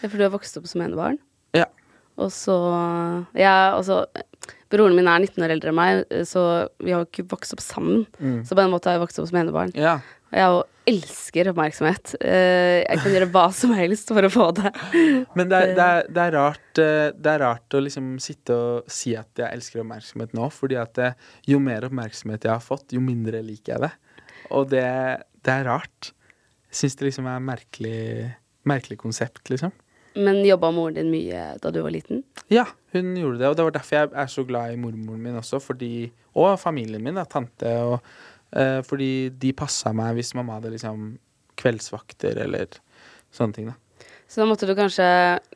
[0.00, 1.18] Ja, for du har vokst opp som enebarn.
[1.56, 1.66] Ja.
[2.20, 2.54] Og så
[3.34, 4.04] Ja, altså
[4.70, 8.06] Broren min er 19 år eldre enn meg, så vi har ikke vokst opp sammen.
[8.18, 8.40] Mm.
[8.46, 9.74] Så på en måte har jeg vokst opp som enebarn.
[9.78, 9.98] Ja.
[10.34, 12.14] Jeg jo elsker oppmerksomhet.
[12.20, 14.72] Eh, Jeg kan gjøre hva som helst for å få det.
[15.38, 18.56] Men det er, det, er, det, er rart, eh, det er rart å liksom sitte
[18.56, 21.00] og si at jeg elsker oppmerksomhet nå, fordi at
[21.48, 23.92] jo mer oppmerksomhet jeg har fått, jo mindre liker jeg det.
[24.52, 24.84] Og det,
[25.44, 26.12] det er rart.
[26.68, 28.02] Jeg syns det liksom er merkelig,
[28.68, 29.72] merkelig konsept, liksom.
[30.14, 32.20] Men jobba moren din mye da du var liten?
[32.52, 35.40] Ja, hun gjorde det, og det var derfor jeg er så glad i mormoren min
[35.40, 37.98] også, fordi, og familien min, da, tante, og,
[38.56, 41.14] eh, fordi de passa meg hvis mamma hadde liksom
[41.60, 42.78] kveldsvakter eller
[43.34, 43.78] sånne ting, da.
[44.30, 45.04] Så da måtte du kanskje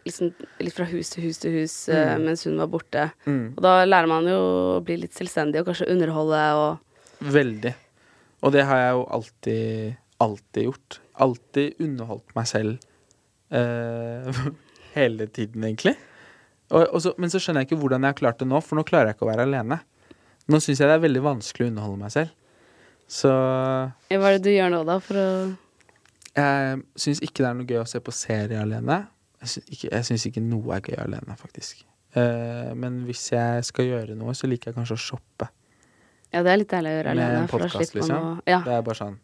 [0.05, 0.29] liksom
[0.63, 1.97] litt fra hus til hus til hus mm.
[1.97, 3.07] uh, mens hun var borte.
[3.25, 3.57] Mm.
[3.57, 4.37] Og da lærer man jo
[4.77, 6.85] å bli litt selvstendig og kanskje underholde og
[7.19, 7.73] Veldig.
[8.47, 10.99] Og det har jeg jo alltid, alltid gjort.
[11.27, 12.77] Alltid underholdt meg selv
[13.51, 14.45] uh,
[14.99, 15.97] hele tiden, egentlig.
[16.69, 18.79] Og, og så, men så skjønner jeg ikke hvordan jeg har klart det nå, for
[18.79, 19.81] nå klarer jeg ikke å være alene.
[20.49, 22.37] Nå syns jeg det er veldig vanskelig å underholde meg selv.
[23.09, 25.29] Så Hva er det du gjør nå, da, for å
[26.39, 28.99] jeg syns ikke det er noe gøy å se på serie alene.
[29.43, 31.85] Jeg syns ikke, ikke noe er gøy alene, faktisk.
[32.17, 35.49] Uh, men hvis jeg skal gjøre noe, så liker jeg kanskje å shoppe.
[36.33, 37.33] Ja, det er litt deilig å gjøre alene.
[37.33, 38.29] Med en podkast, liksom.
[38.29, 38.61] å Ja.
[38.67, 39.19] Det er bare sånn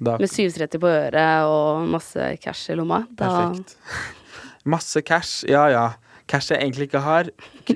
[0.00, 3.02] da, Med 730 på øret og masse cash i lomma.
[3.10, 3.76] Da, Perfekt.
[4.72, 5.42] Masse cash.
[5.48, 5.84] Ja ja.
[6.28, 7.28] Cash jeg egentlig ikke har.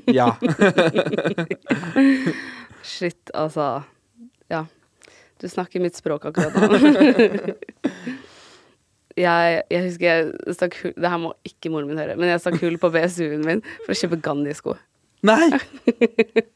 [0.09, 0.31] Ja.
[2.95, 3.83] Shit, altså.
[4.53, 4.65] Ja.
[5.43, 7.55] Du snakker mitt språk akkurat nå.
[9.27, 12.43] jeg, jeg husker jeg stakk hull Det her må ikke moren min høre, men jeg
[12.43, 14.77] stakk hull på BSU-en min for å kjøpe Gandhi-sko.
[15.25, 15.49] Nei!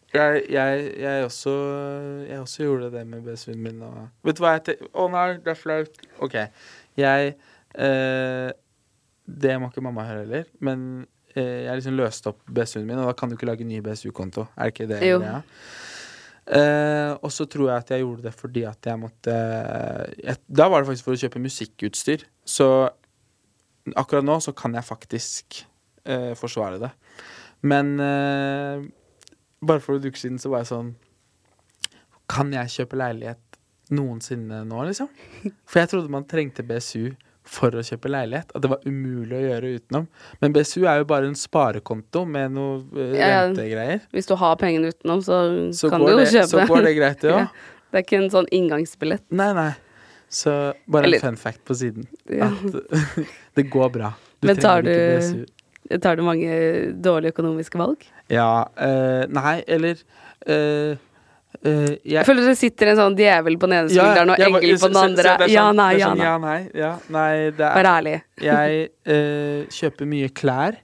[0.09, 1.53] Jeg, jeg, jeg, også,
[2.25, 3.83] jeg også gjorde det med BSU-en min.
[3.85, 4.87] Og, vet du hva jeg heter?
[4.97, 6.01] Å nei, det er flaut.
[6.25, 6.37] OK.
[6.97, 7.35] Jeg
[7.85, 8.47] eh,
[9.45, 10.87] Det må ikke mamma høre heller, men
[11.35, 14.47] eh, jeg liksom løste opp BSU-en min, og da kan du ikke lage ny BSU-konto.
[14.57, 15.03] Er det ikke det?
[15.11, 15.21] Jo.
[15.21, 15.43] greia?
[16.49, 19.33] Eh, og så tror jeg at jeg gjorde det fordi at jeg måtte
[20.17, 22.25] jeg, Da var det faktisk for å kjøpe musikkutstyr.
[22.49, 22.69] Så
[23.97, 25.63] akkurat nå så kan jeg faktisk
[26.09, 26.91] uh, forsvare det.
[27.69, 28.85] Men uh,
[29.65, 30.91] bare for noen uker siden så var jeg sånn
[32.29, 33.59] Kan jeg kjøpe leilighet
[33.97, 35.09] noensinne nå, liksom?
[35.69, 37.15] For jeg trodde man trengte BSU
[37.49, 38.51] for å kjøpe leilighet.
[38.55, 40.07] At det var umulig å gjøre utenom.
[40.43, 43.41] Men BSU er jo bare en sparekonto med noe eh, Ja, ja.
[43.49, 44.03] rentegreier.
[44.13, 45.39] Hvis du har pengene utenom, så,
[45.73, 46.51] Så, kan du jo det, kjøpe.
[46.53, 47.43] så går det greit, det Ja.
[47.47, 47.67] òg.
[47.89, 49.25] Det er ikke en sånn inngangsbillett.
[49.33, 49.71] Nei, nei.
[50.29, 50.53] Så
[50.87, 52.05] bare Eller- en fun fact på siden.
[52.29, 52.51] Ja.
[52.53, 53.17] At
[53.57, 54.11] det går bra.
[54.43, 55.47] Du Men tar du-.
[56.05, 56.53] Tar du mange
[57.01, 58.03] dårlige økonomiske valg?
[58.29, 58.69] Ja.
[58.77, 59.97] eh, nei, eller
[60.45, 60.99] eh,
[61.64, 61.71] eh,
[62.05, 64.79] jeg, Jeg føler det sitter en sånn djevel på den ene Ja, skulderen og engel
[64.79, 65.23] på den andre.
[65.23, 66.25] så er Ja, sånn- nei, ja, sånn, nei.
[66.25, 66.71] ja, nei.
[66.75, 68.16] Ja, nei, det er Vær ærlig.
[68.49, 70.77] Jeg uh, kjøper mye klær,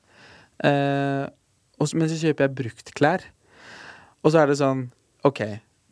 [0.64, 1.26] uh,
[1.78, 3.20] og så- men så kjøper jeg brukt klær.
[4.24, 4.90] Og så er det sånn
[5.24, 5.38] OK,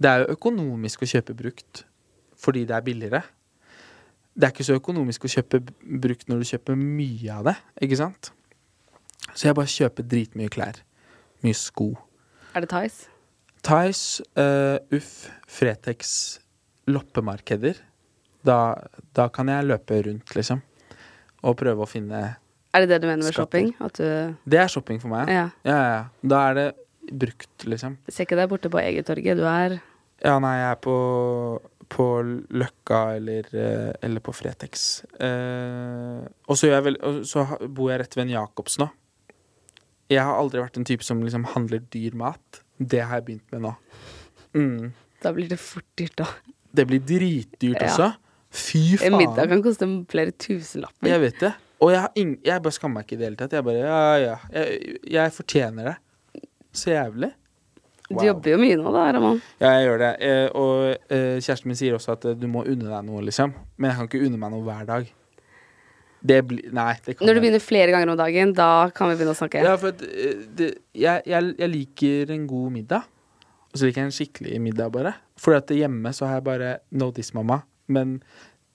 [0.00, 1.84] det er jo økonomisk å kjøpe brukt
[2.42, 3.22] fordi det er billigere.
[4.34, 5.60] Det er ikke så økonomisk å kjøpe
[6.00, 8.30] brukt når du kjøper mye av det, ikke sant?
[9.34, 10.80] Så jeg bare kjøper dritmye klær.
[11.44, 11.92] Mye sko.
[12.56, 13.06] Er det Tice?
[13.62, 16.40] Tice, uh, Uff, Fretex,
[16.90, 17.78] loppemarkeder.
[18.42, 18.58] Da,
[19.14, 20.62] da kan jeg løpe rundt, liksom.
[21.46, 22.22] Og prøve å finne
[22.74, 23.68] Er det det du mener med Skatter.
[23.70, 24.38] shopping?
[24.50, 25.30] Det er shopping for meg.
[25.30, 25.48] Ja.
[25.66, 26.02] Ja, ja, ja.
[26.26, 26.66] Da er det
[27.22, 27.98] brukt, liksom.
[28.08, 29.38] Jeg Ser ikke deg borte på Egertorget.
[29.38, 29.78] Du er
[30.22, 30.96] Ja, nei, jeg er på,
[31.90, 32.06] på
[32.54, 35.02] Løkka eller, eh, eller på Fretex.
[35.18, 38.90] Uh, og så, vel, så bor jeg rett ved en Jacobs nå.
[40.10, 42.61] Jeg har aldri vært en type som liksom handler dyr mat.
[42.88, 43.74] Det har jeg begynt med nå.
[44.54, 44.92] Mm.
[45.22, 46.26] Da blir det fort dyrt, da.
[46.72, 47.88] Det blir dritdyrt Ja.
[47.88, 48.12] også.
[48.52, 51.08] Fy En middag kan koste flere tusenlapper.
[51.08, 51.52] Jeg vet det.
[51.82, 53.52] Og jeg, jeg bare skammer meg ikke i det hele tatt.
[53.56, 54.36] Jeg bare Ja, ja.
[54.52, 55.96] Jeg, jeg fortjener det.
[56.72, 57.32] Så jævlig.
[58.12, 59.38] Du jobber jo mye nå, da, Raman.
[59.60, 60.10] Ja, jeg gjør det.
[60.20, 63.54] Eh, og eh, kjæresten min sier også at eh, du må unne deg noe, liksom.
[63.78, 65.08] Men jeg kan ikke unne meg noe hver dag.
[66.22, 69.10] Det blir Nei, det kan Når du jeg begynner flere ganger om dagen, da kan
[69.10, 69.64] vi begynne å snakke.
[69.64, 73.10] Ja, for at, eh, det, jeg, jeg, jeg liker en god middag.
[73.72, 75.14] Og så liker jeg en skikkelig middag, bare.
[75.40, 77.62] For at hjemme så har jeg bare No this, mamma.
[77.90, 78.20] Men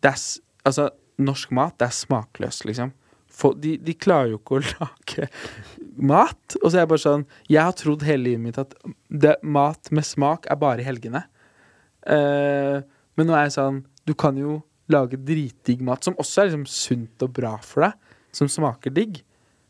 [0.03, 0.21] det er
[0.67, 2.91] Altså, norsk mat, det er smakløst, liksom.
[3.37, 5.27] For de, de klarer jo ikke å lage
[5.95, 6.57] mat.
[6.61, 8.75] Og så er jeg bare sånn Jeg har trodd hele livet mitt at
[9.07, 11.23] det, mat med smak er bare i helgene.
[12.07, 12.83] Uh,
[13.17, 14.61] men nå er jeg sånn Du kan jo
[14.93, 17.97] lage dritdigg mat, som også er liksom sunt og bra for deg.
[18.35, 19.23] Som smaker digg.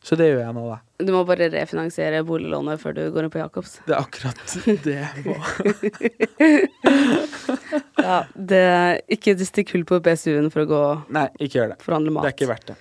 [0.04, 0.78] Så det gjør jeg nå, da.
[1.04, 3.74] Du må bare refinansiere boliglånet før du går inn på Jacobs.
[3.88, 4.54] Det er akkurat
[4.86, 5.38] det jeg må.
[8.08, 8.62] Ja, det,
[9.12, 10.82] ikke stikk hull på BSU-en for å gå
[11.18, 11.78] Nei, ikke gjør det.
[11.84, 12.24] forhandle mat.
[12.24, 12.78] Det er ikke verdt det.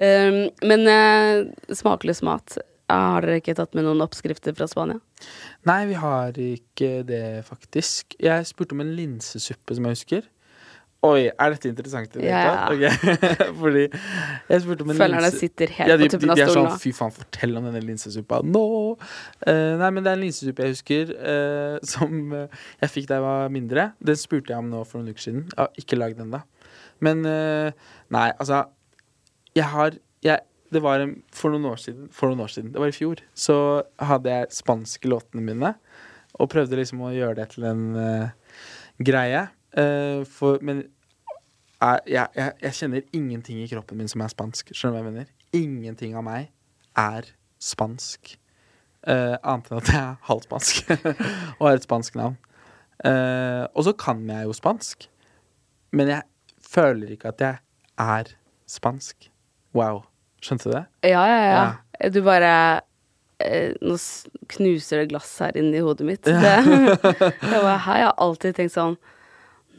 [0.00, 0.38] Um,
[0.70, 2.56] men uh, smakløs mat.
[2.92, 4.98] Har dere ikke tatt med noen oppskrifter fra Spania?
[5.68, 8.16] Nei, vi har ikke det, faktisk.
[8.22, 10.26] Jeg spurte om en linsesuppe, som jeg husker.
[11.02, 12.12] Oi, er dette interessant?
[12.14, 12.42] det Ja.
[12.46, 12.76] tatt?
[12.76, 12.82] Ok.
[13.62, 15.38] Fordi jeg spurte om en Følgerne linse...
[15.40, 16.68] sitter helt Ja, de, på tuppen av de er sånn.
[16.78, 18.66] Fy faen, fortell om denne linsesuppa nå!
[19.42, 23.18] Eh, nei, men det er en linsesuppe jeg husker, uh, som uh, jeg fikk da
[23.18, 23.86] jeg var mindre.
[23.98, 25.40] Den spurte jeg om nå for noen uker siden.
[25.48, 26.44] Jeg har ikke lagd den, da.
[27.02, 28.60] Men nei, altså
[29.58, 32.78] Jeg har jeg, Det var en, for, noen år siden, for noen år siden, det
[32.78, 33.56] var i fjor, så
[33.98, 35.72] hadde jeg spanske låtene mine.
[36.38, 37.82] Og prøvde liksom å gjøre det til en
[39.02, 39.42] greie.
[39.78, 40.84] Eh, for, men
[41.82, 44.74] jeg, jeg, jeg, jeg kjenner ingenting i kroppen min som er spansk.
[44.74, 45.32] Skjønner du hva jeg mener?
[45.56, 46.50] Ingenting av meg
[46.98, 47.32] er
[47.62, 48.36] spansk.
[49.02, 50.92] Uh, annet enn at jeg er halvspansk
[51.58, 52.36] og har et spansk navn.
[53.02, 55.08] Eh, og så kan jeg jo spansk,
[55.90, 56.22] men jeg
[56.62, 57.58] føler ikke at jeg
[57.98, 58.30] er
[58.70, 59.26] spansk.
[59.74, 60.04] Wow.
[60.42, 60.84] Skjønte du det?
[61.10, 62.10] Ja, ja, ja.
[62.10, 62.54] Du bare
[63.82, 63.96] Nå
[64.52, 66.22] knuser det glass her inni hodet mitt.
[66.44, 66.52] Det,
[67.50, 68.94] det var her jeg har alltid tenkt sånn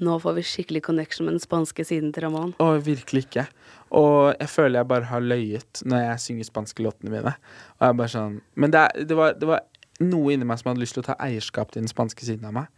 [0.03, 2.53] Nå får vi skikkelig connection med den spanske siden til Ramón.
[2.61, 3.45] Å, virkelig ikke.
[3.95, 7.35] Og jeg føler jeg bare har løyet når jeg synger spanske låtene mine.
[7.77, 9.63] Og jeg er bare sånn Men det, det, var, det var
[10.03, 12.55] noe inni meg som hadde lyst til å ta eierskap til den spanske siden av
[12.57, 12.71] meg.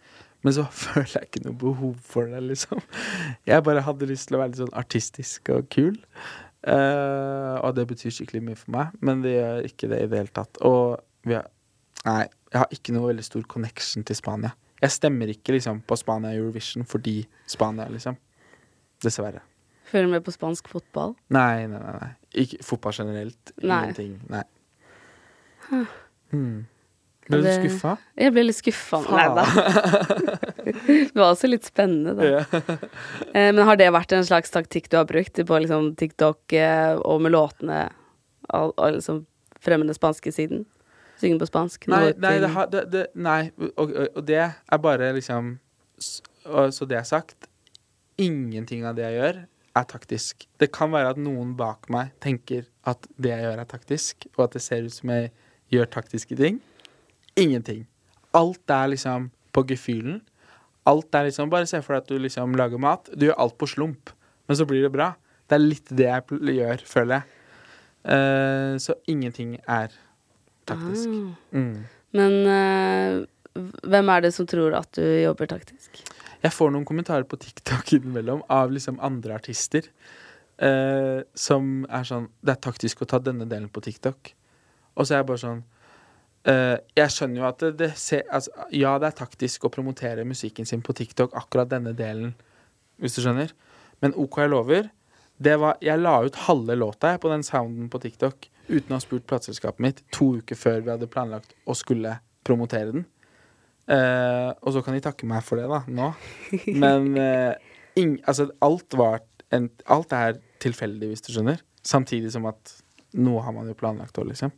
[0.45, 2.81] Men så føler jeg ikke noe behov for det, liksom.
[3.49, 5.95] Jeg bare hadde lyst til å være litt sånn artistisk og kul.
[6.65, 10.21] Uh, og det betyr skikkelig mye for meg, men det gjør ikke det i det
[10.23, 10.61] hele tatt.
[10.65, 11.49] Og vi har,
[12.07, 14.55] nei, jeg har ikke noe veldig stor connection til Spania.
[14.83, 18.17] Jeg stemmer ikke liksom på Spania i Eurovision fordi Spania, liksom.
[19.03, 19.41] Dessverre.
[19.85, 21.13] Følger med på spansk fotball.
[21.33, 21.97] Nei, nei, nei.
[22.01, 22.13] nei.
[22.43, 23.53] Ikke fotball generelt.
[23.61, 23.81] Nei.
[23.83, 24.15] Ingenting.
[24.33, 24.45] Nei.
[26.33, 26.65] Hmm.
[27.25, 27.95] Ble du skuffa?
[28.19, 28.99] Jeg ble litt skuffa.
[29.09, 29.45] Nei da.
[30.85, 32.43] det var også litt spennende, da.
[33.33, 36.93] Eh, Men har det vært en slags taktikk du har brukt på liksom TikTok eh,
[37.01, 37.87] og med låtene
[38.53, 39.23] og, og liksom
[39.65, 40.65] fremmede spanske siden?
[41.21, 41.87] Synge på spansk?
[41.91, 45.55] Nei, nei, det har, det, det, nei og, og, det er bare liksom
[46.75, 47.47] Så det er sagt,
[48.21, 49.39] ingenting av det jeg gjør,
[49.75, 50.45] er taktisk.
[50.61, 54.45] Det kan være at noen bak meg tenker at det jeg gjør, er taktisk, og
[54.45, 55.31] at det ser ut som jeg
[55.73, 56.61] gjør taktiske ting.
[57.35, 57.83] Ingenting.
[58.37, 60.21] Alt er liksom på gefühlen.
[60.87, 63.09] Alt er liksom Bare se for deg at du liksom lager mat.
[63.15, 64.13] Du gjør alt på slump,
[64.47, 65.13] men så blir det bra.
[65.49, 67.41] Det er litt det jeg gjør, føler jeg.
[68.05, 69.93] Uh, så ingenting er
[70.67, 71.09] taktisk.
[71.11, 71.55] Ah.
[71.57, 71.85] Mm.
[72.15, 76.03] Men uh, hvem er det som tror at du jobber taktisk?
[76.43, 79.89] Jeg får noen kommentarer på TikTok innimellom av liksom andre artister
[80.55, 84.29] Uh, som er sånn Det er taktisk å ta denne delen på TikTok.
[84.95, 85.57] Og så er jeg bare sånn
[86.47, 90.23] uh, Jeg skjønner jo at det, det ser, altså, Ja, det er taktisk å promotere
[90.23, 92.31] musikken sin på TikTok, akkurat denne delen,
[93.03, 93.51] hvis du skjønner.
[93.99, 94.87] Men OK, jeg lover.
[95.35, 98.97] Det var, jeg la ut halve låta jeg, på den sounden på TikTok uten å
[98.97, 103.05] ha spurt plateselskapet mitt to uker før vi hadde planlagt å skulle promotere den.
[103.87, 106.11] Eh, og så kan de takke meg for det, da, nå.
[106.83, 107.53] Men eh,
[108.01, 109.19] ing, altså, alt var
[109.53, 111.59] en, Alt er tilfeldig, hvis du skjønner.
[111.85, 112.73] Samtidig som at
[113.15, 114.51] noe har man jo planlagt òg, liksom.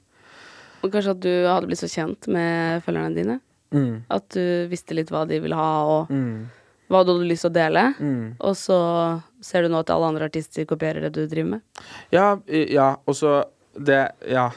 [0.86, 3.36] Og kanskje at du hadde blitt så kjent med følgerne dine?
[3.76, 4.06] Mm.
[4.14, 6.48] At du visste litt hva de ville ha, og Mm.
[6.88, 7.84] hva du hadde lyst til å dele?
[8.00, 8.38] Mm.
[8.40, 8.78] Og så
[9.44, 11.62] ser du nå at alle andre artister kopierer det du driver med?
[12.16, 13.42] Ja, ja, og så
[13.78, 14.52] det Ja.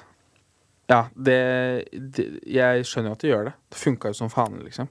[0.90, 1.36] Ja, det,
[1.92, 3.52] det Jeg skjønner jo at det gjør det.
[3.70, 4.88] Det funka jo som faen, liksom.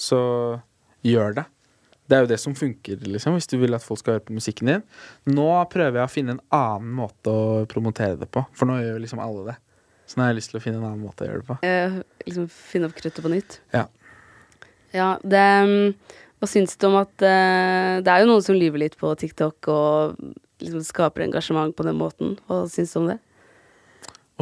[0.00, 0.20] Så
[1.04, 1.44] gjør det.
[2.08, 4.34] Det er jo det som funker, liksom, hvis du vil at folk skal høre på
[4.36, 4.82] musikken din.
[5.28, 8.96] Nå prøver jeg å finne en annen måte å promotere det på, for nå gjør
[8.96, 9.58] jo liksom alle det.
[10.08, 11.56] Så nå har jeg lyst til å finne en annen måte å gjøre det på.
[11.64, 13.60] Eh, liksom finne opp kruttet på nytt?
[13.72, 13.86] Ja.
[14.92, 15.94] Ja, det mm,
[16.36, 19.70] Hva syns du om at eh, Det er jo noen som lyver litt på TikTok
[19.72, 20.18] og
[20.60, 22.34] liksom skaper engasjement på den måten.
[22.44, 23.16] Hva syns du om det?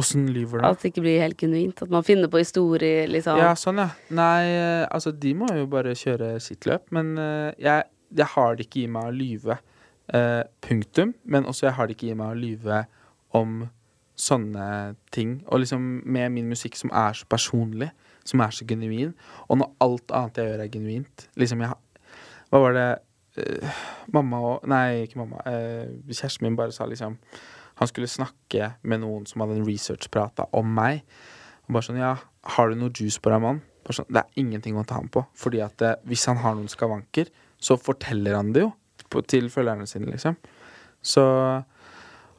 [0.01, 0.65] Åssen lyver du?
[0.65, 1.81] At det ikke blir helt genuint?
[1.83, 3.39] At man finner på historier, liksom?
[3.41, 3.89] Ja, sånn, ja.
[4.17, 6.87] Nei, eh, altså, de må jo bare kjøre sitt løp.
[6.95, 7.85] Men uh, jeg,
[8.17, 9.59] jeg har det ikke i meg å lyve.
[10.11, 11.13] Uh, punktum.
[11.23, 12.81] Men også jeg har det ikke i meg å lyve
[13.37, 13.61] om
[14.19, 14.65] sånne
[15.13, 15.39] ting.
[15.49, 17.91] Og liksom med min musikk som er så personlig,
[18.27, 19.15] som er så genuin.
[19.49, 21.29] Og når alt annet jeg gjør, er genuint.
[21.39, 21.79] Liksom, jeg har
[22.51, 22.89] Hva var det
[23.39, 25.45] uh, Mamma og Nei, ikke mamma.
[26.09, 27.19] kjæresten min bare sa liksom
[27.81, 31.01] Han skulle snakke med noen som hadde en researchprata om meg.
[31.65, 32.13] Og bare sånn, ja,
[32.55, 33.63] har du noe juice på deg, mann?
[33.89, 35.23] Sånn, det er ingenting å ta ham på.
[35.35, 38.69] Fordi at eh, hvis han har noen skavanker, så forteller han det jo
[39.11, 40.37] på, til følgerne sine, liksom.
[41.01, 41.25] Så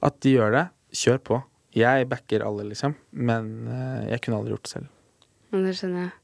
[0.02, 0.64] at de gjør det,
[1.02, 1.40] kjør på.
[1.74, 2.94] Jeg backer alle, liksom.
[3.11, 5.26] Men eh, jeg kunne aldri gjort det selv.
[5.52, 6.14] Men det skjønner jeg.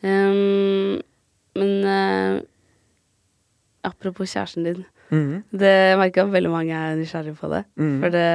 [0.00, 1.02] Um,
[1.58, 2.38] men uh,
[3.84, 4.86] apropos kjæresten din.
[5.10, 5.42] Mhm.
[5.52, 7.64] Det jeg merker at veldig mange er nysgjerrige på det.
[7.76, 7.98] Mm.
[8.04, 8.26] For det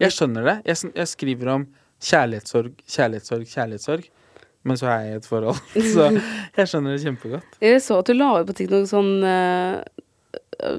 [0.00, 0.56] Jeg skjønner det.
[0.66, 1.66] Jeg, jeg skriver om
[2.02, 4.08] kjærlighetssorg, kjærlighetssorg, kjærlighetssorg.
[4.64, 5.58] Men så er jeg i et forhold.
[5.94, 6.08] Så
[6.56, 7.58] jeg skjønner det kjempegodt.
[7.60, 9.80] Jeg så at du la ut på TikTok sånn uh,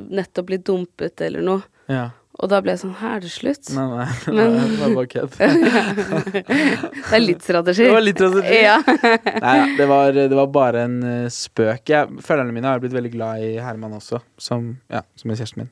[0.08, 1.65] Nettopp blitt dumpet eller noe.
[1.91, 2.06] Ja.
[2.41, 3.69] Og da ble jeg sånn Her er det slutt?
[3.76, 4.06] Nei, nei.
[4.34, 5.36] Men- det var bare kødd.
[6.34, 7.86] det er litt strategi.
[7.86, 8.58] Det var litt strategi.
[8.63, 8.78] Ja.
[9.46, 11.84] Nei, det, var, det var bare en eh, spøk.
[11.93, 15.63] Jeg, følgerne mine har blitt veldig glad i Herman også, som, ja, som er kjæresten
[15.63, 15.72] min.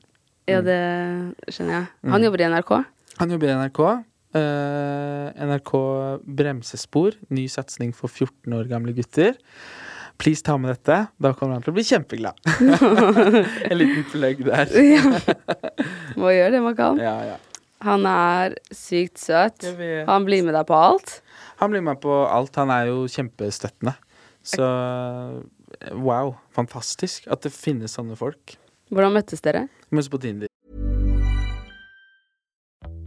[0.51, 0.79] ja, det
[1.53, 1.89] skjønner jeg.
[2.05, 2.25] Han Mm.
[2.29, 2.71] jobber i NRK.
[3.21, 3.81] Han jobber i NRK.
[4.31, 5.71] Uh, NRK
[6.39, 9.33] Bremsespor, ny satsing for 14 år gamle gutter.
[10.21, 10.97] Please ta med dette.
[11.17, 12.37] Da kommer han til å bli kjempeglad.
[13.71, 14.69] en liten plugg der.
[16.19, 17.01] Må gjøre det man kan.
[17.01, 17.39] Ja, ja.
[17.81, 19.65] Han er sykt søt.
[20.05, 21.15] Han blir med deg på alt.
[21.63, 22.53] Han blir med på alt.
[22.61, 23.95] Han er jo kjempestøttende.
[24.45, 24.67] Så
[25.97, 26.35] wow.
[26.53, 28.59] Fantastisk at det finnes sånne folk.
[28.93, 29.65] Hvordan møttes dere?
[29.89, 30.51] Møttes på Tinder.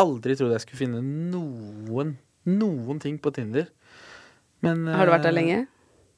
[0.00, 2.14] aldri trodd jeg skulle finne noen,
[2.48, 3.68] noen ting på Tinder.
[4.64, 5.60] Men Har du vært der eh, lenge?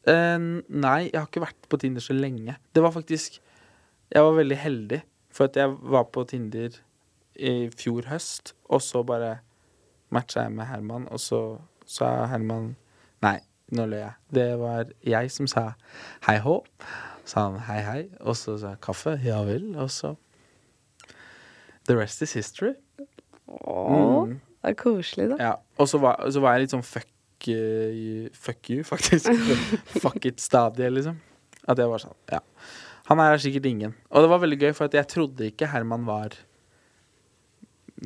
[0.06, 2.56] Uh, nei, jeg har ikke vært på Tinder så lenge.
[2.72, 3.40] Det var faktisk
[4.06, 5.00] Jeg var veldig heldig,
[5.34, 6.76] for at jeg var på Tinder
[7.34, 9.40] i fjor høst, og så bare
[10.14, 11.40] matcha jeg med Herman, og så
[11.86, 12.76] sa Herman
[13.24, 13.40] Nei,
[13.74, 14.14] nå løy jeg.
[14.30, 15.72] Det var jeg som sa
[16.28, 16.60] hei hå.
[17.26, 19.16] Sa han hei hei, og så sa jeg kaffe.
[19.24, 19.72] Ja vel.
[19.74, 20.14] Og så
[21.88, 22.74] The rest is history.
[23.48, 24.40] Åh, Mm.
[24.62, 25.36] det er koselig, da.
[25.40, 27.10] Ja, og så var, så var jeg litt sånn fuck,
[27.52, 29.30] uh, fuck you, faktisk.
[30.02, 31.20] fuck it-stadiet, liksom.
[31.68, 32.40] At jeg var sånn, ja.
[33.06, 33.94] Han er sikkert ingen.
[34.10, 36.34] Og det var veldig gøy, for jeg trodde ikke Herman var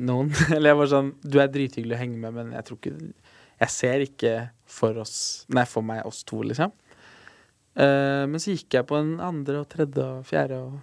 [0.01, 0.31] noen.
[0.55, 2.93] Eller jeg var sånn Du er drithyggelig å henge med, men jeg tror ikke
[3.65, 4.35] Jeg ser ikke
[4.71, 5.17] for oss
[5.51, 6.73] Nei, for meg oss to, liksom.
[7.81, 10.79] Uh, men så gikk jeg på en andre og tredje og fjerde og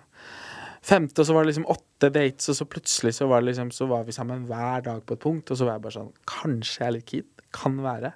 [0.87, 3.71] femte, og så var det liksom åtte dates, og så plutselig så var, det liksom,
[3.75, 6.13] så var vi sammen hver dag på et punkt, og så var jeg bare sånn
[6.29, 7.27] Kanskje jeg er litt keen.
[7.55, 8.13] Kan være.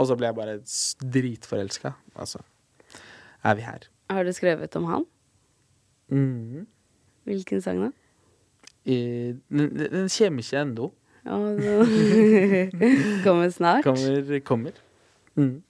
[0.00, 0.58] Og så ble jeg bare
[1.16, 1.92] dritforelska.
[2.16, 2.40] Altså,
[3.44, 3.88] er vi her.
[4.10, 5.04] Har du skrevet om han?
[6.10, 6.66] Mm.
[7.28, 7.90] Hvilken sang, da?
[8.88, 8.96] I,
[9.52, 10.90] den, den kommer ikke ennå.
[13.24, 13.84] Kommer snart.
[13.84, 14.40] Kommer.
[14.40, 14.72] kommer.
[15.36, 15.60] Mm.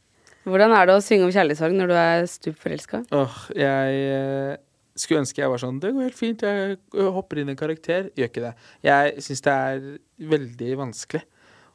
[0.47, 3.03] Hvordan er det å synge om kjærlighetssorg når du er stup forelska?
[3.13, 4.55] Åh, jeg eh,
[5.01, 7.61] skulle ønske jeg var sånn Det går helt fint, jeg eh, hopper inn i en
[7.61, 8.11] karakter.
[8.19, 8.55] Gjør ikke det.
[8.87, 9.87] Jeg syns det er
[10.31, 11.23] veldig vanskelig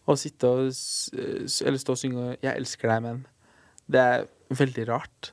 [0.05, 0.67] å sitte og
[1.65, 3.25] Eller stå og synge 'Jeg elsker deg, men'.
[3.89, 5.31] Det er veldig rart.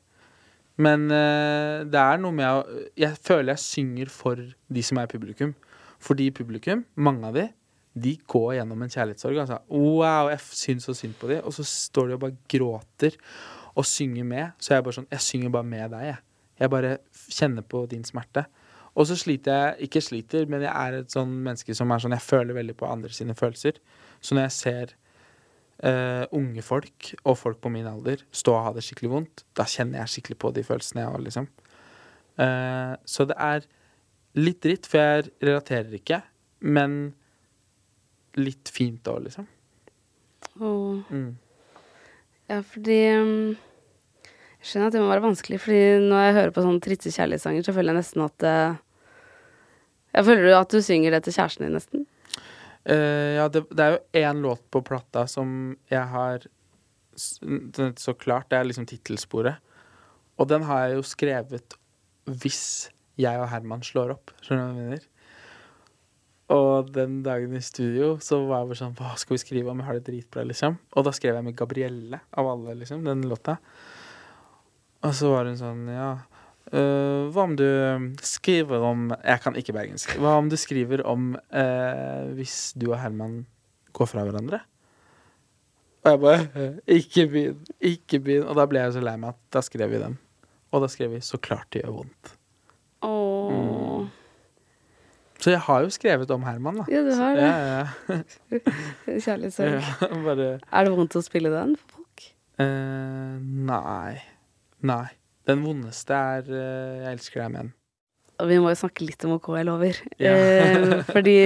[0.77, 5.11] Men uh, det er noe med å Jeg føler jeg synger for de som er
[5.11, 5.55] publikum.
[6.03, 7.47] Fordi publikum, mange av de,
[7.95, 9.39] de går gjennom en kjærlighetssorg.
[9.39, 13.19] Altså, wow, jeg syns så synd på de Og så står de og bare gråter
[13.75, 14.51] og synger med.
[14.59, 16.21] Så jeg bare sånn Jeg synger bare med deg, jeg.
[16.63, 16.97] Jeg bare
[17.27, 18.47] kjenner på din smerte.
[18.93, 22.15] Og så sliter jeg Ikke sliter, men jeg er et sånn menneske som er sånn
[22.15, 23.81] Jeg føler veldig på andre sine følelser.
[24.23, 24.95] Så når jeg ser
[25.83, 29.67] uh, unge folk og folk på min alder stå og ha det skikkelig vondt, da
[29.69, 31.49] kjenner jeg skikkelig på de følelsene jeg har, liksom.
[32.39, 33.67] Uh, så det er
[34.39, 36.23] litt dritt, for jeg relaterer ikke,
[36.63, 37.01] men
[38.39, 39.49] litt fint òg, liksom.
[40.61, 41.11] Åh.
[41.11, 41.33] Mm.
[42.51, 43.35] Ja, fordi um,
[44.63, 47.65] Jeg skjønner at det må være vanskelig, fordi når jeg hører på sånne triste kjærlighetssanger,
[47.67, 48.77] så føler jeg nesten at uh,
[50.15, 52.05] Jeg føler at du synger det til kjæresten din, nesten.
[52.87, 56.47] Uh, ja, det, det er jo én låt på plata som jeg har
[57.15, 59.59] Så klart, det er liksom tittelsporet.
[60.39, 61.75] Og den har jeg jo skrevet
[62.31, 62.63] hvis
[63.19, 64.31] jeg og Herman slår opp.
[64.47, 65.09] Skjønner du hva jeg mener?
[66.53, 69.81] Og den dagen i studio så var jeg bare sånn Hva skal vi skrive om?
[69.83, 70.79] Jeg har det dritbra, liksom.
[70.95, 73.59] Og da skrev jeg med Gabrielle, av alle, liksom, den låta.
[75.03, 76.11] Og så var hun sånn Ja.
[76.73, 77.67] øh, hva om du
[78.23, 80.17] skriver om Jeg kan ikke bergensk.
[80.19, 83.47] Hva om du skriver om øh, hvis du og Herman
[83.93, 84.61] går fra hverandre?
[86.05, 88.47] Og jeg bare «Øh, Ikke begynn, ikke begynn.
[88.51, 90.17] Og da ble jeg så lei meg at da skrev vi den.
[90.73, 92.33] Og da skrev vi 'Så klart det gjør vondt'.
[93.03, 94.09] Mm.
[95.43, 96.85] Så jeg har jo skrevet om Herman, da.
[96.89, 97.43] Ja, du har det.
[97.43, 97.57] Ja,
[98.09, 98.19] ja,
[99.25, 99.73] Kjærlighetssorg.
[99.83, 100.09] ja.
[100.25, 102.27] Bare Er det vondt å spille den for folk?
[102.63, 104.23] eh, Nei.
[104.83, 105.07] Nei.
[105.49, 107.73] Den vondeste er uh, 'Jeg elsker deg, men'.
[108.43, 109.99] Og vi må jo snakke litt om OK, jeg lover.
[110.19, 110.33] Ja.
[110.35, 111.39] Eh, fordi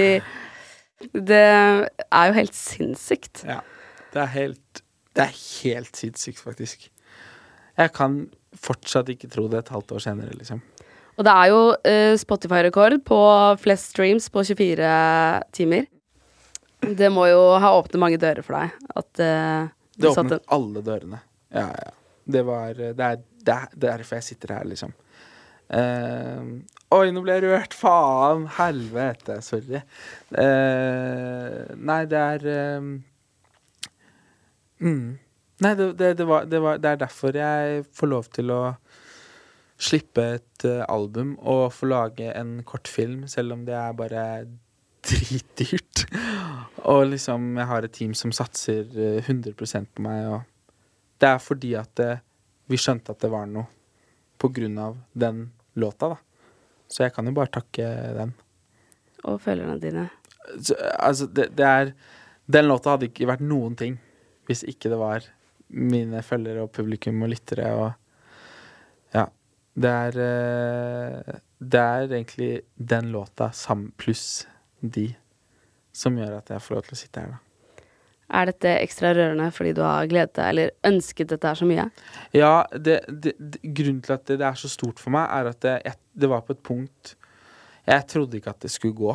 [1.13, 3.43] det er jo helt sinnssykt.
[3.45, 3.59] Ja.
[4.13, 4.81] Det er helt
[5.17, 6.89] Det er helt sinnssykt, faktisk.
[7.77, 8.27] Jeg kan
[8.57, 10.61] fortsatt ikke tro det et halvt år senere, liksom.
[11.17, 13.19] Og det er jo eh, Spotify-rekord på
[13.61, 14.89] flest streams på 24
[15.57, 15.87] timer.
[16.85, 18.89] Det må jo ha åpnet mange dører for deg.
[19.01, 21.21] At eh, du Det åpnet alle dørene.
[21.49, 21.96] Ja, ja.
[22.27, 24.93] Det var Det er, det er derfor jeg sitter her, liksom.
[25.67, 26.63] Uh,
[26.95, 27.75] oi, nå ble jeg rørt!
[27.75, 28.45] Faen!
[28.55, 29.41] Helvete!
[29.43, 29.81] Sorry.
[30.31, 32.93] Uh, nei, det er um,
[34.79, 35.07] mm.
[35.65, 38.61] Nei, det, det, var, det, var, det er derfor jeg får lov til å
[39.77, 44.23] slippe et uh, album og få lage en kortfilm, selv om det er bare
[45.07, 46.05] dritdyrt.
[46.87, 50.56] Og liksom, jeg har et team som satser eh, 100 på meg, og
[51.21, 52.11] det er fordi at det,
[52.69, 53.67] vi skjønte at det var noe
[54.37, 55.47] på grunn av den
[55.79, 56.17] låta, da.
[56.87, 58.33] Så jeg kan jo bare takke den.
[59.27, 60.07] Og følgerne dine.
[60.61, 61.89] Så, altså, det, det er
[62.47, 63.97] Den låta hadde ikke vært noen ting
[64.47, 65.25] hvis ikke det var
[65.67, 67.89] mine følgere og publikum og lyttere og
[69.15, 69.25] Ja.
[69.75, 73.51] Det er eh, Det er egentlig den låta
[73.97, 74.47] pluss
[74.79, 75.09] de
[75.91, 77.46] som gjør at jeg får lov til å sitte her, da.
[78.27, 81.87] Er dette ekstra rørende fordi du har gledet deg eller ønsket dette her så mye?
[82.35, 85.75] Ja, det, det, grunnen til at det er så stort for meg, er at det,
[85.87, 87.15] jeg, det var på et punkt
[87.87, 89.13] Jeg trodde ikke at det skulle gå.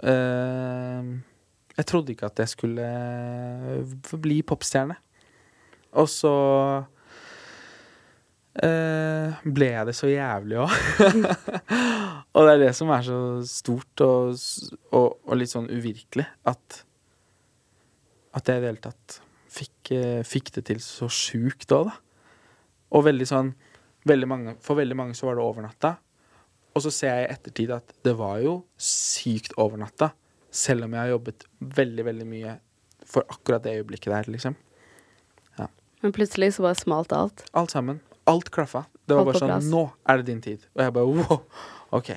[0.00, 1.20] Uh,
[1.76, 4.96] jeg trodde ikke at jeg skulle eh, bli popstjerne.
[6.00, 6.32] Og så
[8.64, 10.72] uh, ble jeg det så jævlig òg.
[12.34, 14.32] og det er det som er så stort og,
[14.96, 16.24] og, og litt sånn uvirkelig.
[16.48, 16.85] At,
[18.36, 19.20] at jeg i det hele tatt
[19.56, 21.96] fikk, eh, fikk det til så sjukt òg, da.
[22.96, 23.54] Og veldig sånn
[24.06, 25.96] veldig mange, For veldig mange så var det overnatta.
[26.76, 30.12] Og så ser jeg i ettertid at det var jo sykt overnatta.
[30.52, 32.52] Selv om jeg har jobbet veldig, veldig mye
[33.06, 34.54] for akkurat det øyeblikket der, liksom.
[36.04, 37.44] Men plutselig så bare smalt alt.
[37.56, 38.00] Alt sammen.
[38.30, 38.84] Alt klaffa.
[39.06, 39.68] Det var Alt bare sånn plass.
[39.72, 40.66] Nå er det din tid.
[40.76, 41.40] Og jeg bare wow.
[41.98, 42.10] OK.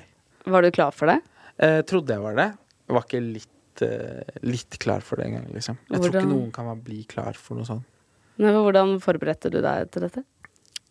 [0.54, 1.16] Var du klar for det?
[1.58, 2.48] Eh, trodde jeg var det.
[2.86, 3.50] Jeg var ikke litt,
[4.42, 5.78] litt klar for det engang, liksom.
[5.88, 7.86] Jeg tror ikke noen kan bli klar for noe sånt.
[8.40, 10.24] Nei, men Hvordan forberedte du deg til dette?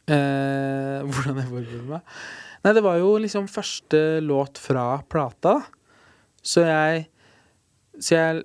[0.09, 2.19] Eh, hvordan jeg forberedte meg?
[2.65, 5.59] Nei, det var jo liksom første låt fra plata.
[6.43, 7.07] Så jeg
[7.99, 8.43] Så jeg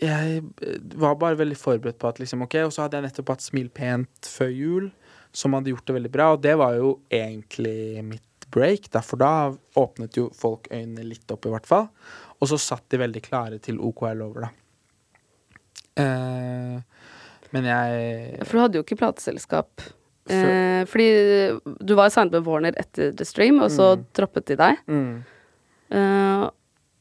[0.00, 3.30] Jeg eh, var bare veldig forberedt på at liksom, OK, og så hadde jeg nettopp
[3.32, 4.90] hatt Smil pent før jul,
[5.32, 9.16] som hadde gjort det veldig bra, og det var jo egentlig mitt break, derfor for
[9.18, 9.30] da
[9.76, 11.88] åpnet jo folk øynene litt opp, i hvert fall.
[12.40, 14.50] Og så satt de veldig klare til OKL over, da.
[15.96, 16.80] Eh,
[17.54, 19.86] men jeg For du hadde jo ikke plateselskap.
[20.28, 21.06] Eh, fordi
[21.86, 24.04] du var signet med Warner etter The Stream, og så Mm.
[24.12, 24.76] droppet de deg.
[24.88, 25.24] mm.
[25.90, 26.50] Eh,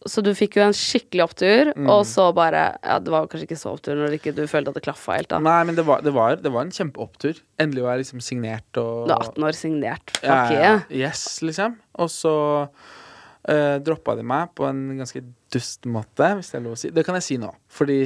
[0.06, 1.88] så du fikk jo en skikkelig opptur, Mm.
[1.90, 4.70] og så bare Ja, det var jo kanskje ikke så opptur når ikke du følte
[4.70, 5.40] at det klaffa helt, da.
[5.42, 7.40] Nei, men det var, det, var, det var en kjempeopptur.
[7.60, 10.14] Endelig var jeg liksom signert og Du er 18 år signert.
[10.20, 10.84] Fuck Ja, yeah.
[10.90, 11.08] ja.
[11.10, 11.78] Yes, liksom.
[11.98, 12.36] Og så
[12.70, 16.94] uh, droppa de meg på en ganske dust måte, hvis det er lov å si.
[16.94, 18.00] Det kan jeg si nå, fordi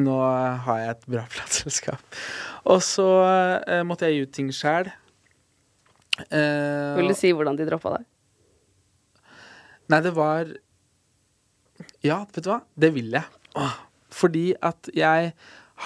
[0.00, 0.16] nå
[0.64, 2.20] har jeg et bra plateselskap.
[2.72, 3.06] Og så
[3.60, 4.88] uh, måtte jeg gi ut ting sjæl.
[6.32, 8.06] Vil du si hvordan de droppa deg?
[9.92, 10.48] Nei, det var
[12.06, 12.60] Ja, vet du hva?
[12.78, 13.26] Det vil jeg.
[14.14, 15.32] Fordi at jeg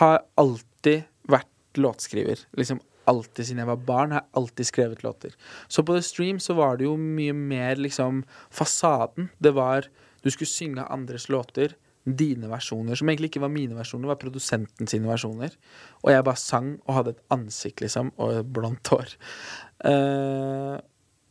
[0.01, 2.45] har alltid vært låtskriver.
[2.59, 5.37] Liksom alltid siden jeg var barn, har jeg alltid skrevet låter.
[5.69, 9.31] Så på The Stream så var det jo mye mer liksom fasaden.
[9.39, 9.91] Det var
[10.23, 11.73] Du skulle synge andres låter.
[12.05, 15.55] Dine versjoner, som egentlig ikke var mine versjoner, var produsenten sine versjoner.
[16.03, 19.15] Og jeg bare sang og hadde et ansikt, liksom, og blondt hår.
[19.85, 20.77] Uh,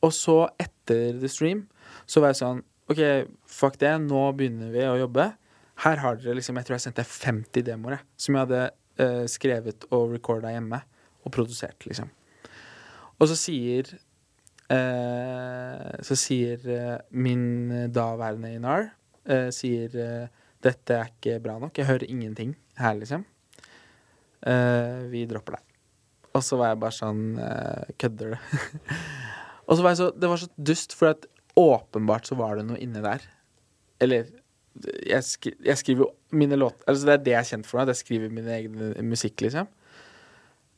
[0.01, 1.67] og så, etter The Stream,
[2.09, 2.99] så var jeg sånn OK,
[3.45, 5.27] fuck det, nå begynner vi å jobbe.
[5.83, 8.61] Her har dere liksom Jeg tror jeg sendte 50 demoer, som jeg hadde
[8.99, 10.81] eh, skrevet og recorda hjemme.
[11.27, 12.09] Og produsert, liksom.
[13.19, 13.91] Og så sier
[14.71, 18.87] eh, Så sier eh, min daværende INAR
[19.27, 21.77] eh, Sier eh, dette er ikke bra nok.
[21.77, 23.21] Jeg hører ingenting her, liksom.
[24.47, 25.65] Eh, vi dropper deg.
[26.33, 27.21] Og så var jeg bare sånn
[27.99, 28.57] Kødder du?
[29.67, 31.29] og så var jeg så Det var så dust, for at
[31.59, 33.25] åpenbart så var det noe inni der.
[34.03, 34.29] Eller
[34.79, 37.81] jeg, skri, jeg skriver jo mine låter Altså Det er det jeg er kjent for,
[37.81, 39.67] at jeg skriver min egen musikk, liksom.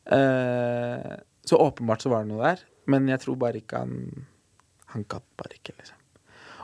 [0.10, 4.26] Uh, så åpenbart så var det noe der, men jeg tror bare ikke han
[4.92, 6.00] Han gadd bare ikke, liksom.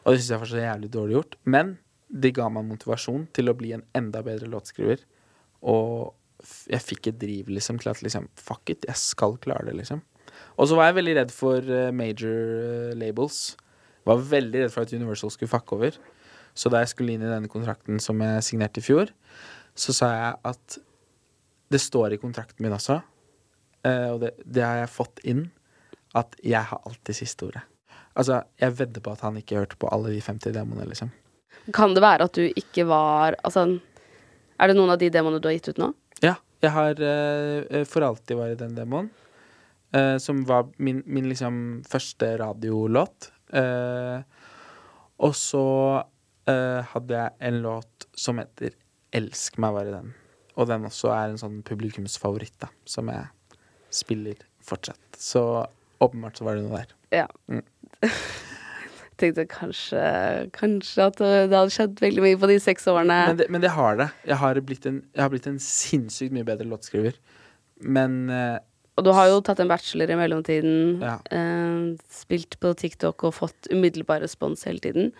[0.03, 1.35] Og det syns jeg var så jævlig dårlig gjort.
[1.43, 4.99] Men det ga meg motivasjon til å bli en enda bedre låtskriver.
[5.67, 6.13] Og
[6.67, 10.03] jeg fikk et driv liksom til at liksom Fuck it, jeg skal klare det, liksom.
[10.57, 13.57] Og så var jeg veldig redd for eh, major eh, labels.
[14.07, 15.99] Var veldig redd for at Universal skulle fucke over.
[16.57, 19.11] Så da jeg skulle inn i denne kontrakten som jeg signerte i fjor,
[19.77, 20.77] så sa jeg at
[21.73, 23.01] det står i kontrakten min også,
[23.85, 25.43] eh, og det, det har jeg fått inn,
[26.17, 27.61] at jeg har alltid siste ordet.
[28.17, 31.11] Altså, jeg vedder på at han ikke hørte på alle de 50 demoene, liksom.
[31.75, 33.65] Kan det være at du ikke var Altså,
[34.55, 35.89] er det noen av de demoene du har gitt ut nå?
[36.23, 39.09] Ja, jeg har uh, For alltid vært i den demoen.
[39.95, 43.31] Uh, som var min, min liksom første radiolåt.
[43.55, 44.21] Eh,
[45.23, 45.65] og så
[46.49, 48.75] eh, hadde jeg en låt som heter
[49.15, 50.13] 'Elsk meg', var i den.
[50.57, 53.27] Og den også er en sånn publikumsfavoritt, da, som jeg
[53.93, 54.35] spiller
[54.65, 54.99] fortsatt.
[55.15, 55.41] Så
[56.01, 56.93] åpenbart så var det noe der.
[57.23, 57.27] Ja.
[57.47, 57.63] Mm.
[59.17, 60.01] Tenkte kanskje,
[60.53, 63.15] kanskje at det hadde skjedd veldig mye på de seks årene.
[63.31, 64.09] Men det, men det har det.
[64.29, 67.17] Jeg har en, jeg har blitt en sinnssykt mye bedre låtskriver.
[67.81, 68.59] Men eh,
[68.97, 70.99] Og du har jo tatt en bachelor i mellomtiden.
[71.05, 71.19] Ja.
[71.29, 75.11] Eh, spilt på TikTok og fått umiddelbar respons hele tiden.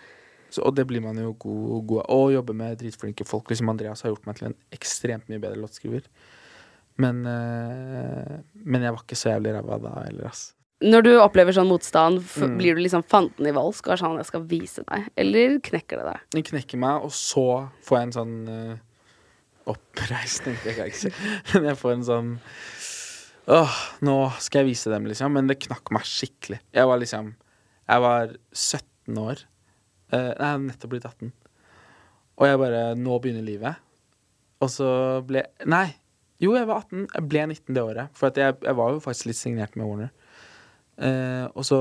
[0.50, 2.10] så, Og det blir man jo god, god av.
[2.16, 3.48] Og jobber med dritflinke folk.
[3.50, 6.02] Liksom Andreas har gjort meg til en ekstremt mye bedre låtskriver.
[6.98, 10.54] Men, eh, men jeg var ikke så jævlig ræva da heller, ass.
[10.82, 12.56] Når du opplever sånn motstand, Mm.
[12.58, 15.96] blir du liksom fanten i valsk og er sånn 'jeg skal vise deg', eller knekker
[15.98, 16.20] det deg?
[16.30, 18.76] Den knekker meg, og så får jeg en sånn uh,
[19.66, 20.56] oppreisning.
[20.64, 21.12] Det kan jeg ikke si.
[21.54, 22.38] Men jeg får en sånn
[23.48, 25.32] Åh, nå skal jeg vise dem, liksom.
[25.32, 26.60] Men det knakk meg skikkelig.
[26.76, 27.32] Jeg var liksom
[27.88, 29.44] Jeg var 17 år.
[30.12, 31.32] Eh, nei, jeg hadde nettopp blitt 18.
[32.38, 33.80] Og jeg bare Nå begynner livet.
[34.60, 34.90] Og så
[35.24, 35.88] ble Nei.
[36.38, 37.06] Jo, jeg var 18.
[37.14, 38.12] Jeg ble 19 det året.
[38.14, 40.12] For jeg, jeg var jo faktisk litt signert med Warner.
[40.98, 41.80] Eh, og så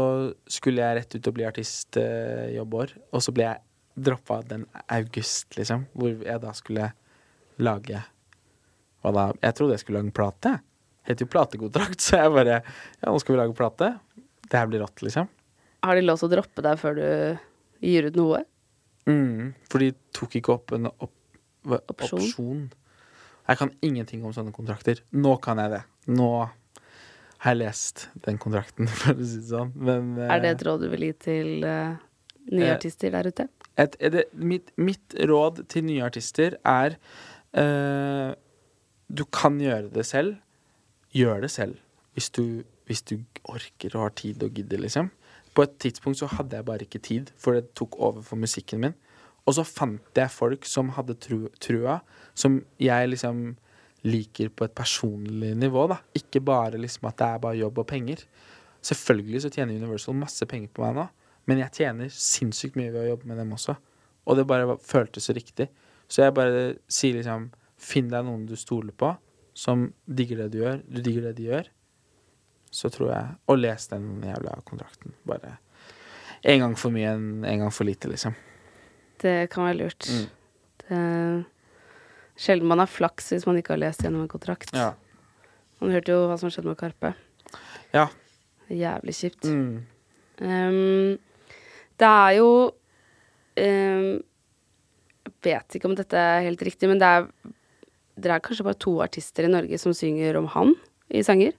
[0.50, 2.96] skulle jeg rett ut og bli artist eh, jobbår.
[3.12, 3.64] og så ble jeg
[4.08, 4.64] droppa den
[4.94, 5.88] august, liksom.
[5.98, 6.92] Hvor jeg da skulle
[7.58, 8.04] lage
[9.02, 9.28] Hva da?
[9.42, 10.56] Jeg trodde jeg skulle lage en plate.
[11.08, 13.94] Het jo platekontrakt, så jeg bare Ja, nå skal vi lage plate.
[14.48, 15.30] Det her blir rått, liksom.
[15.84, 17.08] Har de lov til å droppe deg før du
[17.86, 18.42] gir ut noe?
[19.08, 21.14] Mm, for de tok ikke opp en opp,
[21.68, 22.20] Opsjon?
[22.24, 22.62] opsjon.
[23.48, 25.00] Jeg kan ingenting om sånne kontrakter.
[25.16, 25.82] Nå kan jeg det.
[26.12, 29.72] Nå har jeg lest den kontrakten, for å si det sånn.
[29.76, 31.96] Men Er det eh, et råd du vil gi til uh,
[32.52, 33.48] nye Eh, artister der ute?
[33.78, 36.96] et, det, mitt, mitt råd til nye artister er
[37.60, 38.32] uh,
[39.08, 40.40] Du kan gjøre det selv.
[41.16, 41.78] Gjør det selv.
[42.14, 45.12] Hvis du, hvis du orker og har tid og gidder, liksom.
[45.56, 48.82] På et tidspunkt så hadde jeg bare ikke tid, for det tok over for musikken
[48.84, 48.98] min.
[49.48, 52.02] Og så fant jeg folk som hadde tru, trua,
[52.36, 53.56] som jeg liksom
[54.08, 56.02] liker på et personlig nivå, da.
[56.18, 58.24] Ikke bare liksom at det er bare jobb og penger.
[58.86, 61.08] Selvfølgelig så tjener Universal masse penger på meg nå,
[61.48, 63.78] men jeg tjener sinnssykt mye ved å jobbe med dem også.
[64.28, 65.70] Og det bare føltes så riktig.
[66.08, 69.12] Så jeg bare sier liksom Finn deg noen du stoler på,
[69.58, 70.82] som digger det du gjør.
[70.86, 71.70] Du digger det de gjør.
[72.72, 75.16] Så tror jeg Og les den jævla kontrakten.
[75.26, 75.58] Bare
[76.46, 78.36] en gang for mye enn en gang for lite, liksom.
[79.18, 80.10] Det kan være lurt.
[80.14, 80.28] Mm.
[80.84, 81.00] Det
[82.38, 84.70] Sjelden man har flaks hvis man ikke har lest gjennom en kontrakt.
[84.78, 84.92] Ja.
[85.82, 87.16] Man hørte jo hva som skjedde med Karpe.
[87.96, 88.06] Ja.
[88.70, 89.48] Jævlig kjipt.
[89.50, 89.88] Mm.
[90.38, 91.16] Um,
[91.98, 94.12] det er jo um,
[95.26, 97.26] Jeg vet ikke om dette er helt riktig, men det er
[98.18, 100.74] Dere er kanskje bare to artister i Norge som synger om han
[101.14, 101.54] i sanger?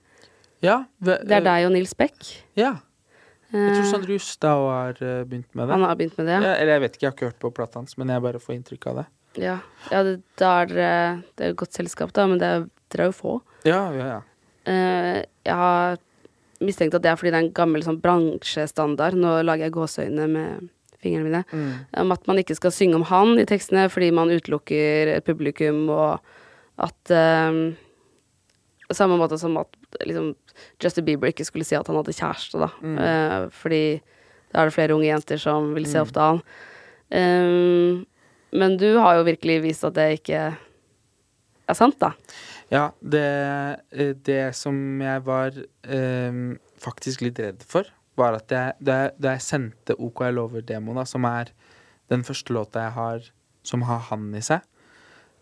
[0.63, 0.85] Ja.
[1.01, 2.17] ve- Det er deg og Nils Beck.
[2.59, 2.75] Ja.
[3.53, 4.93] Jeg tror Eh, Sondre Justad har
[5.25, 5.73] begynt med det.
[5.73, 6.55] Han har begynt med det, ja.
[6.59, 8.55] Eller jeg vet ikke, jeg har ikke hørt på plata hans, men jeg bare får
[8.59, 9.07] inntrykk av det.
[9.41, 9.59] Ja,
[9.93, 13.07] ja det, da er dere Det er et godt selskap, da, men det er, dere
[13.07, 13.41] er jo få.
[13.65, 14.21] Ja, ja, ja.
[14.67, 15.97] Eh, jeg har
[16.61, 19.15] mistenkt at det er fordi det er en gammel sånn bransjestandard.
[19.15, 20.69] Nå lager jeg gåseøyne med
[21.01, 21.45] fingrene mine.
[21.53, 21.73] Mm.
[22.03, 25.89] Om at man ikke skal synge om han i tekstene fordi man utelukker et publikum,
[25.89, 26.21] og
[26.79, 27.61] at eh,
[28.89, 30.31] Samme måte som at liksom,
[30.81, 32.71] Justin Bieber ikke skulle si at han hadde kjæreste, da.
[32.81, 32.95] Mm.
[32.97, 33.81] Uh, fordi
[34.49, 36.07] da er det flere unge jenter som vil se Mm.
[36.07, 36.39] opp til han.
[37.13, 38.07] Um,
[38.57, 40.41] men du har jo virkelig vist at det ikke
[41.69, 42.15] er sant, da.
[42.73, 43.85] Ja, det,
[44.25, 45.53] det som jeg var
[45.85, 47.85] um, faktisk litt redd for,
[48.17, 51.53] var at jeg, da, jeg, da jeg sendte OK Jeg lover-demoen, som er
[52.09, 53.29] den første låta jeg har
[53.69, 54.65] som har han i seg,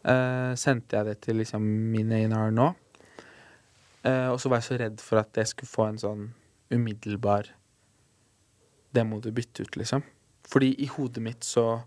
[0.06, 2.72] eh, sendte jeg det til liksom min A&R nå.
[4.06, 6.26] Uh, og så var jeg så redd for at jeg skulle få en sånn
[6.70, 7.48] umiddelbar
[8.94, 10.04] Det må du bytte ut, liksom.
[10.46, 11.82] Fordi i hodet mitt så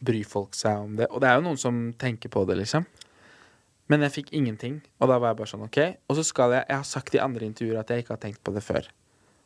[0.00, 1.10] bryr folk seg om det.
[1.12, 2.86] Og det er jo noen som tenker på det, liksom.
[3.92, 5.78] Men jeg fikk ingenting, og da var jeg bare sånn, OK.
[6.08, 8.42] Og så skal jeg Jeg har sagt i andre intervjuer at jeg ikke har tenkt
[8.42, 8.88] på det før.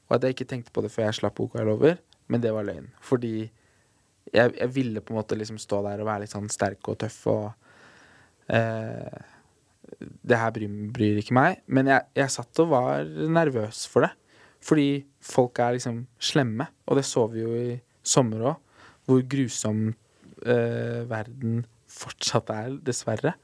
[0.09, 1.99] Og at jeg ikke tenkte på det før jeg slapp boka jeg lover,
[2.31, 2.89] men det var løgn.
[3.03, 3.51] Fordi
[4.35, 6.99] jeg, jeg ville på en måte liksom stå der og være litt sånn sterk og
[7.03, 7.47] tøff og
[8.53, 9.21] eh,
[10.01, 11.63] Det her bryr, bryr ikke meg.
[11.67, 14.13] Men jeg, jeg satt og var nervøs for det.
[14.63, 18.81] Fordi folk er liksom slemme, og det så vi jo i sommer òg.
[19.09, 23.35] Hvor grusom eh, verden fortsatt er, dessverre.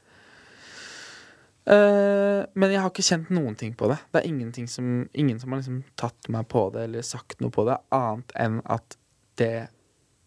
[1.67, 3.97] Uh, men jeg har ikke kjent noen ting på det.
[4.15, 7.65] Det er som, ingen som har liksom tatt meg på det eller sagt noe på
[7.67, 8.95] det, annet enn at
[9.41, 9.67] det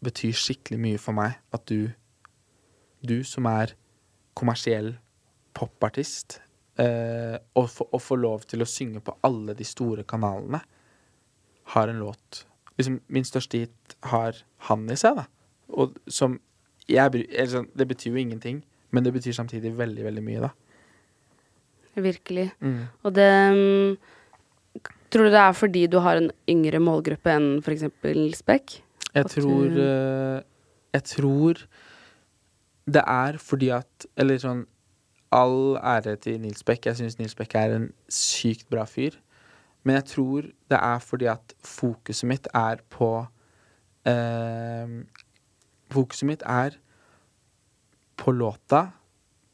[0.05, 1.91] betyr skikkelig mye for meg at du,
[3.05, 3.75] du som er
[4.39, 4.95] kommersiell
[5.57, 6.39] popartist,
[6.81, 10.63] eh, og, få, å få lov til å synge på alle de store kanalene
[11.75, 12.45] har en låt
[12.79, 14.39] liksom, Min største hit har
[14.69, 15.27] han i seg, da.
[15.71, 16.39] Og som
[16.91, 20.51] jeg, sånn, Det betyr jo ingenting, men det betyr samtidig veldig, veldig mye, da.
[22.01, 22.49] Virkelig.
[22.63, 22.87] Mm.
[23.05, 23.99] Og det mm,
[25.11, 27.89] Tror du det er fordi du har en yngre målgruppe enn f.eks.
[28.39, 28.77] Spekk?
[29.15, 30.43] Jeg tror du- eh,
[30.93, 31.55] Jeg tror
[32.87, 34.67] det er fordi at Eller sånn
[35.33, 39.11] All ære til Nils Bekk Jeg syns Nils Bekk er en sykt bra fyr.
[39.85, 43.27] Men jeg tror det er fordi at fokuset mitt er på
[44.07, 44.89] eh,
[45.91, 46.71] Fokuset mitt er
[48.17, 48.91] på låta,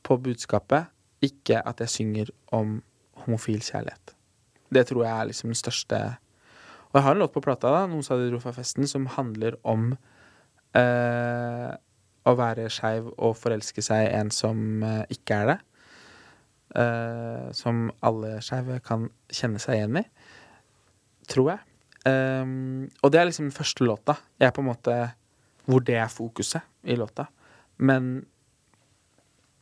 [0.02, 0.86] på budskapet,
[1.22, 2.82] ikke at jeg synger om
[3.14, 4.14] homofil kjærlighet.
[4.74, 6.00] Det tror jeg er liksom den største
[6.96, 9.04] Og jeg har en låt på plata, da, noen sa de dro fra festen, som
[9.18, 9.90] handler om
[10.80, 11.72] eh,
[12.24, 15.56] å være skeiv og forelske seg en som eh, ikke er det.
[16.80, 20.04] Eh, som alle skeive kan kjenne seg igjen i.
[21.28, 21.60] Tror jeg.
[22.06, 24.14] Um, og det er liksom den første låta.
[24.40, 24.96] Jeg er på en måte
[25.66, 27.26] Hvor det er fokuset i låta.
[27.76, 28.22] Men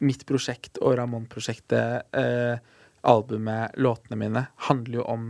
[0.04, 2.60] mitt prosjekt og Ramón-prosjektet, eh,
[3.02, 5.26] albumet, låtene mine, handler jo om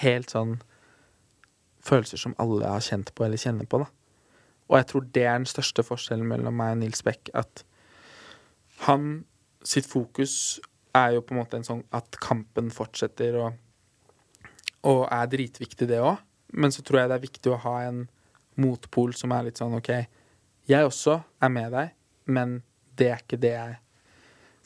[0.00, 0.56] helt sånn
[1.84, 3.88] følelser som alle har kjent på eller kjenner på, da.
[4.70, 7.64] Og jeg tror det er den største forskjellen mellom meg og Nils Beck, at
[8.86, 9.24] han
[9.66, 10.60] sitt fokus
[10.96, 13.58] er jo på en måte en sånn at kampen fortsetter og,
[14.86, 16.22] og er dritviktig, det òg.
[16.54, 18.04] Men så tror jeg det er viktig å ha en
[18.60, 19.92] motpol som er litt sånn OK,
[20.70, 21.94] jeg også er med deg,
[22.30, 22.58] men
[22.98, 23.76] det er ikke det jeg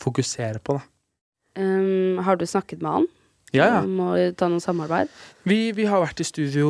[0.03, 0.89] fokuserer på, da.
[1.55, 3.05] Um, har du snakket med han
[3.55, 3.81] Ja, ja.
[3.87, 5.11] Må ta noe samarbeid?
[5.47, 6.69] Vi, vi har vært i studio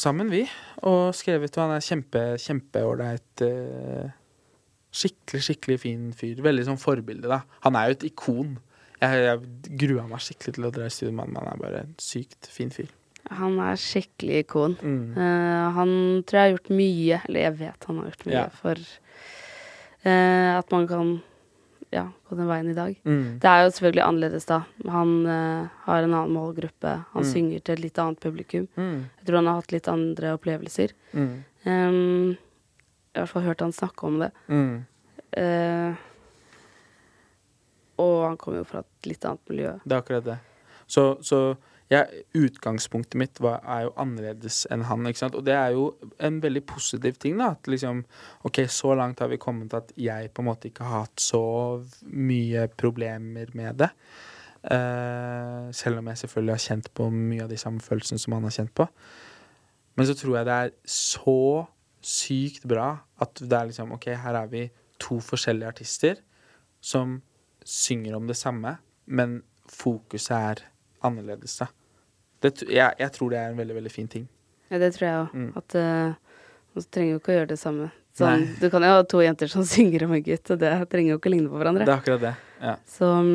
[0.00, 0.42] sammen, vi,
[0.82, 3.44] og skrevet, og han er kjempe, kjempeålreit.
[3.46, 4.08] Eh,
[4.96, 6.40] skikkelig, skikkelig fin fyr.
[6.44, 7.42] Veldig sånn forbilde, da.
[7.66, 8.54] Han er jo et ikon.
[8.96, 11.82] Jeg, jeg grua meg skikkelig til å dra i studio med han, han er bare
[11.84, 12.88] en sykt fin fyr.
[13.36, 14.76] Han er skikkelig ikon.
[14.80, 15.00] Mm.
[15.18, 15.94] Uh, han
[16.26, 18.46] tror jeg har gjort mye, eller jeg vet han har gjort mye, Ja.
[18.62, 18.82] for
[20.06, 21.10] uh, at man kan
[21.94, 22.96] ja, på den veien i dag.
[23.04, 23.38] Mm.
[23.42, 24.60] Det er jo selvfølgelig annerledes, da.
[24.90, 26.94] Han uh, har en annen målgruppe.
[27.12, 27.30] Han Mm.
[27.32, 28.66] synger til et litt annet publikum.
[28.76, 29.04] Mm.
[29.18, 30.92] Jeg tror han har hatt litt andre opplevelser.
[31.12, 31.30] Mm.
[31.66, 32.36] Um,
[33.14, 34.30] I hvert fall hørt han snakke om det.
[35.36, 35.94] Eh,
[37.98, 39.72] og han kommer jo fra et litt annet miljø.
[39.84, 40.36] Det er akkurat det.
[40.86, 41.56] Så, så
[41.92, 45.36] jeg, utgangspunktet mitt var, er jo annerledes enn han, ikke sant.
[45.38, 45.84] Og det er jo
[46.18, 47.52] en veldig positiv ting, da.
[47.54, 48.02] At liksom
[48.48, 51.44] OK, så langt har vi kommet at jeg på en måte ikke har hatt så
[52.10, 53.92] mye problemer med det.
[54.66, 58.48] Uh, selv om jeg selvfølgelig har kjent på mye av de samme følelsene som han
[58.48, 58.88] har kjent på.
[59.96, 61.40] Men så tror jeg det er så
[62.06, 62.88] sykt bra
[63.22, 64.66] at det er liksom OK, her er vi
[65.02, 66.18] to forskjellige artister
[66.82, 67.20] som
[67.66, 68.76] synger om det samme,
[69.06, 70.66] men fokuset er
[71.06, 71.72] annerledes, seg.
[72.44, 74.26] Det, jeg, jeg tror det er en veldig, veldig fin ting.
[74.70, 75.36] Ja, det tror jeg òg.
[75.36, 75.48] Mm.
[75.60, 76.42] At uh,
[76.76, 77.88] man trenger jo ikke å gjøre det samme.
[78.16, 81.14] Sånn, du kan jo ha to jenter som synger om en gutt, og det trenger
[81.14, 81.86] jo ikke å ligne på hverandre.
[81.88, 82.34] Det er akkurat det.
[82.62, 82.76] Ja.
[82.90, 83.34] Så mm,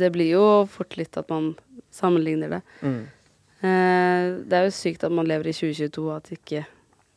[0.00, 1.52] det blir jo fort litt at man
[1.94, 2.62] sammenligner det.
[2.82, 3.02] Mm.
[3.64, 6.64] Eh, det er jo sykt at man lever i 2022, og at ikke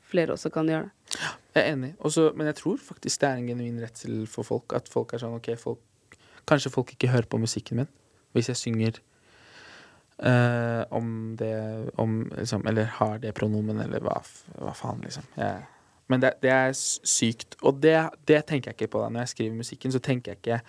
[0.08, 1.20] flere også kan gjøre det.
[1.58, 1.92] Jeg er enig.
[2.06, 4.76] Også, men jeg tror faktisk det er en genuin redsel for folk.
[4.78, 5.82] At folk er sånn OK, folk,
[6.48, 7.94] kanskje folk ikke hører på musikken min
[8.36, 9.00] hvis jeg synger
[10.24, 14.20] eh, om det om, liksom, Eller har det pronomen, eller hva,
[14.58, 15.24] hva faen, liksom.
[15.36, 15.66] Jeg,
[16.08, 17.58] men det, det er sykt.
[17.62, 17.98] Og det,
[18.28, 19.10] det tenker jeg ikke på da.
[19.12, 20.62] Når jeg skriver musikken, så tenker jeg ikke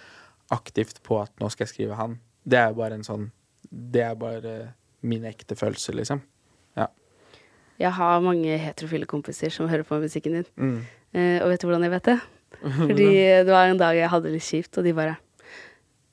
[0.54, 2.18] aktivt på at nå skal jeg skrive han.
[2.48, 3.28] Det er bare en sånn
[3.68, 4.54] Det er bare
[5.04, 6.22] min ekte følelse, liksom.
[6.78, 6.88] Ja.
[7.78, 10.48] Jeg har mange heterofile kompiser som hører på musikken din.
[10.56, 10.78] Mm.
[11.14, 12.18] Uh, og vet du hvordan jeg vet det?
[12.80, 13.10] Fordi
[13.46, 15.18] det var en dag jeg hadde det litt kjipt, og de bare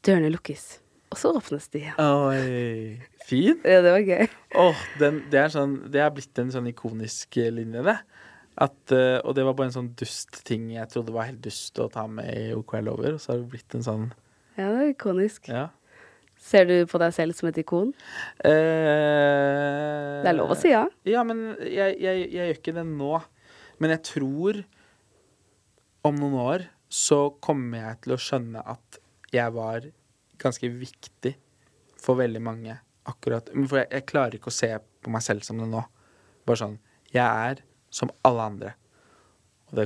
[0.06, 0.76] Dørene lukkes.
[1.16, 1.96] Og så åpnes de igjen.
[2.04, 2.98] Oi.
[3.24, 3.56] Fin.
[3.64, 4.26] Ja, det var gøy.
[4.60, 7.96] Oh, den, det, er sånn, det er blitt en sånn ikonisk linje, det.
[8.66, 11.80] At, uh, og det var bare en sånn dust ting jeg trodde var helt dust
[11.80, 13.16] å ta med i OK Lover.
[13.16, 14.06] Og så har det blitt en sånn
[14.60, 15.48] Ja, det er ikonisk.
[15.52, 15.70] Ja.
[16.46, 17.96] Ser du på deg selv som et ikon?
[18.44, 20.84] Eh, Det er lov å si ja.
[21.08, 23.14] Ja, men jeg, jeg, jeg gjør ikke det nå.
[23.80, 24.64] Men jeg tror
[26.06, 29.00] om noen år så kommer jeg til å skjønne at
[29.34, 29.88] jeg var
[30.42, 31.36] ganske viktig
[32.02, 35.60] for veldig mange akkurat For jeg, jeg klarer ikke å se på meg selv som
[35.62, 35.82] det nå.
[36.46, 36.78] Bare sånn
[37.14, 37.62] Jeg er
[37.94, 38.72] som alle andre.
[39.76, 39.86] Det,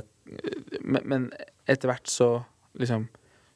[0.82, 1.26] men, men
[1.70, 2.30] etter hvert så
[2.80, 3.06] liksom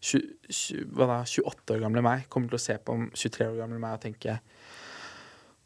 [0.05, 3.59] 20, 20, hva da, 28 år gamle meg kommer til å se på 23 år
[3.63, 4.39] gamle meg og tenke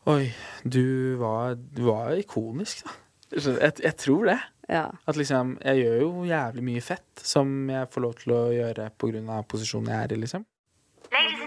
[0.09, 0.31] Oi,
[0.65, 2.95] du var, du var ikonisk, da.
[3.29, 4.39] Jeg, jeg tror det.
[4.73, 4.87] Ja.
[5.05, 8.89] At liksom Jeg gjør jo jævlig mye fett som jeg får lov til å gjøre
[8.89, 10.47] av posisjonen jeg er i, liksom.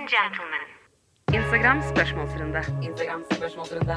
[0.01, 0.63] And gentlemen.
[1.33, 2.61] Instagram spørsmålsrunde.
[2.83, 3.95] Instagram spørsmålsrunde.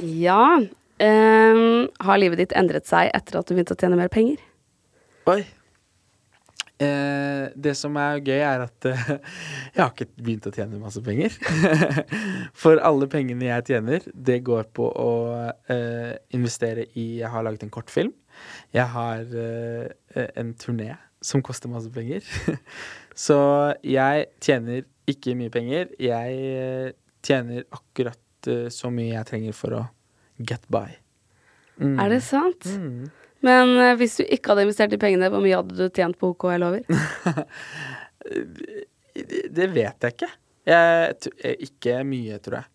[0.00, 0.58] Ja.
[1.00, 4.40] Um, har livet ditt endret seg etter at du begynte å tjene mer penger?
[5.30, 5.44] Oi.
[6.82, 9.12] Eh, det som er gøy, er at eh,
[9.76, 11.36] jeg har ikke begynt å tjene masse penger.
[12.64, 15.14] For alle pengene jeg tjener, det går på å
[15.70, 18.10] eh, investere i Jeg har laget en kortfilm.
[18.74, 22.24] Jeg har eh, en turné som koster masse penger.
[23.16, 23.36] Så
[23.84, 25.92] jeg tjener ikke mye penger.
[26.00, 26.92] Jeg eh,
[27.26, 29.80] tjener akkurat eh, så mye jeg trenger for å
[30.38, 30.86] get by.
[31.80, 31.96] Mm.
[32.00, 32.68] Er det sant?
[32.70, 33.10] Mm.
[33.44, 36.32] Men eh, hvis du ikke hadde investert de pengene, hvor mye hadde du tjent på
[36.32, 36.84] OK jeg lover?
[39.20, 40.28] Det, vet jeg ikke.
[40.70, 42.68] Jeg, ikke mye, tror jeg.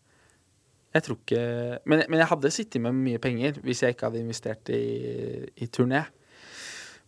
[0.95, 1.43] Jeg tror ikke
[1.89, 4.83] men, men jeg hadde sittet med mye penger hvis jeg ikke hadde investert i,
[5.63, 6.03] i turné.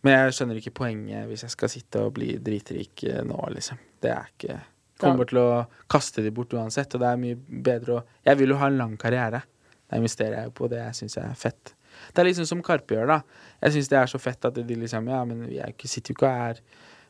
[0.06, 3.80] Men jeg skjønner ikke poenget hvis jeg skal sitte og bli dritrik eh, nå, liksom.
[4.02, 4.60] Det er ikke
[4.98, 5.50] Kommer til å
[5.86, 8.78] kaste de bort uansett, og det er mye bedre å Jeg vil jo ha en
[8.80, 9.44] lang karriere.
[9.86, 11.74] Det investerer jeg jo på det jeg er fett.
[12.12, 13.18] Det er liksom som Karpe gjør, da.
[13.62, 16.12] Jeg syns det er så fett at de liksom Ja, men vi er ikke, sitter
[16.12, 16.60] jo ikke og er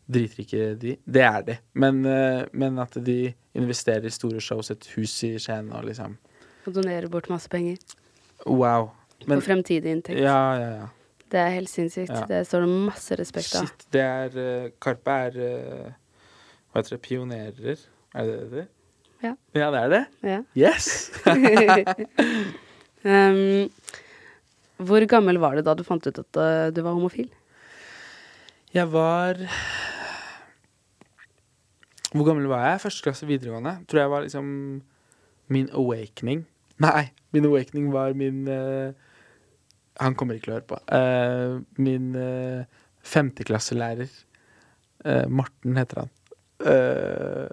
[0.08, 0.94] dritrike, de.
[1.04, 1.56] Det er de.
[1.74, 3.18] Men, eh, men at de
[3.58, 6.16] investerer i store shows, et hus i Skien og liksom
[6.66, 7.80] Og donerer bort masse penger
[8.46, 8.92] Wow.
[9.26, 10.20] på fremtidig inntekt.
[10.20, 10.86] Ja, ja, ja.
[11.28, 12.12] Det er helt sinnssykt.
[12.14, 12.24] Ja.
[12.28, 13.68] Det står det masse respekt av.
[13.68, 13.86] Shit.
[13.92, 15.88] Det er eh, Karpe er eh,
[16.70, 17.00] Hva heter det?
[17.04, 17.82] Pionerer?
[18.14, 18.66] Er det det?
[19.22, 19.34] Ja.
[19.56, 20.04] Ja, det er det?
[20.22, 20.38] Ja.
[20.56, 21.10] Yes!
[23.04, 23.68] um,
[24.78, 27.28] hvor gammel var du da du fant ut at uh, du var homofil?
[28.74, 29.40] Jeg var
[32.12, 32.80] Hvor gammel var jeg?
[32.86, 33.78] Første klasse videregående.
[33.88, 34.46] Tror jeg var liksom
[35.48, 36.46] min awakening.
[36.78, 38.92] Nei, min awakening var min eh,
[39.98, 40.78] Han kommer ikke til å høre på.
[40.92, 42.64] Uh, min uh,
[43.02, 44.12] femteklasselærer.
[45.06, 46.14] uh, Morten heter han.
[46.58, 47.46] Eh,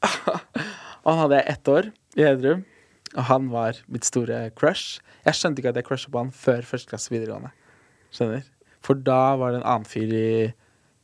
[1.04, 2.64] han hadde jeg ett år i Hedrum,
[3.14, 5.00] og han var mitt store crush.
[5.24, 7.52] Jeg skjønte ikke at jeg crusha på han før første klasse videregående.
[8.14, 8.46] Skjønner?
[8.84, 10.30] For da var det en annen fyr i,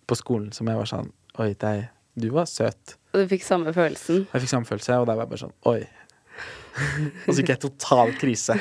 [0.09, 2.95] på skolen som jeg var sånn Oi, deg, du var søt.
[3.13, 4.23] Og du fikk samme følelsen?
[4.31, 5.81] Jeg fikk samme følelse, og da var jeg bare sånn Oi.
[7.27, 8.57] og så gikk jeg total krise.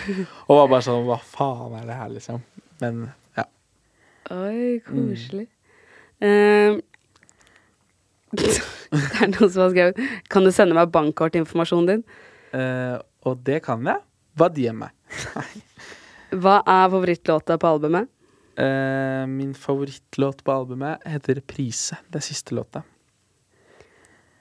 [0.47, 2.43] Og var bare sånn Hva faen er det her, liksom?
[2.81, 3.05] Men
[3.37, 3.45] ja.
[4.35, 5.47] Oi, koselig.
[6.23, 6.79] Um,
[8.35, 9.97] det er noen som har skrevet
[10.31, 12.03] Kan du sende meg bankkortinformasjonen din?
[12.55, 12.97] Uh,
[13.27, 13.99] og det kan jeg.
[14.35, 14.95] Hva de gir meg.
[16.41, 18.09] Hva er favorittlåta på albumet?
[18.55, 21.99] Uh, min favorittlåt på albumet heter 'Prise'.
[22.07, 22.83] Det er siste låta.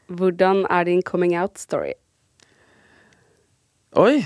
[0.07, 1.95] Hvordan er din coming out-story?
[3.95, 4.25] Oi!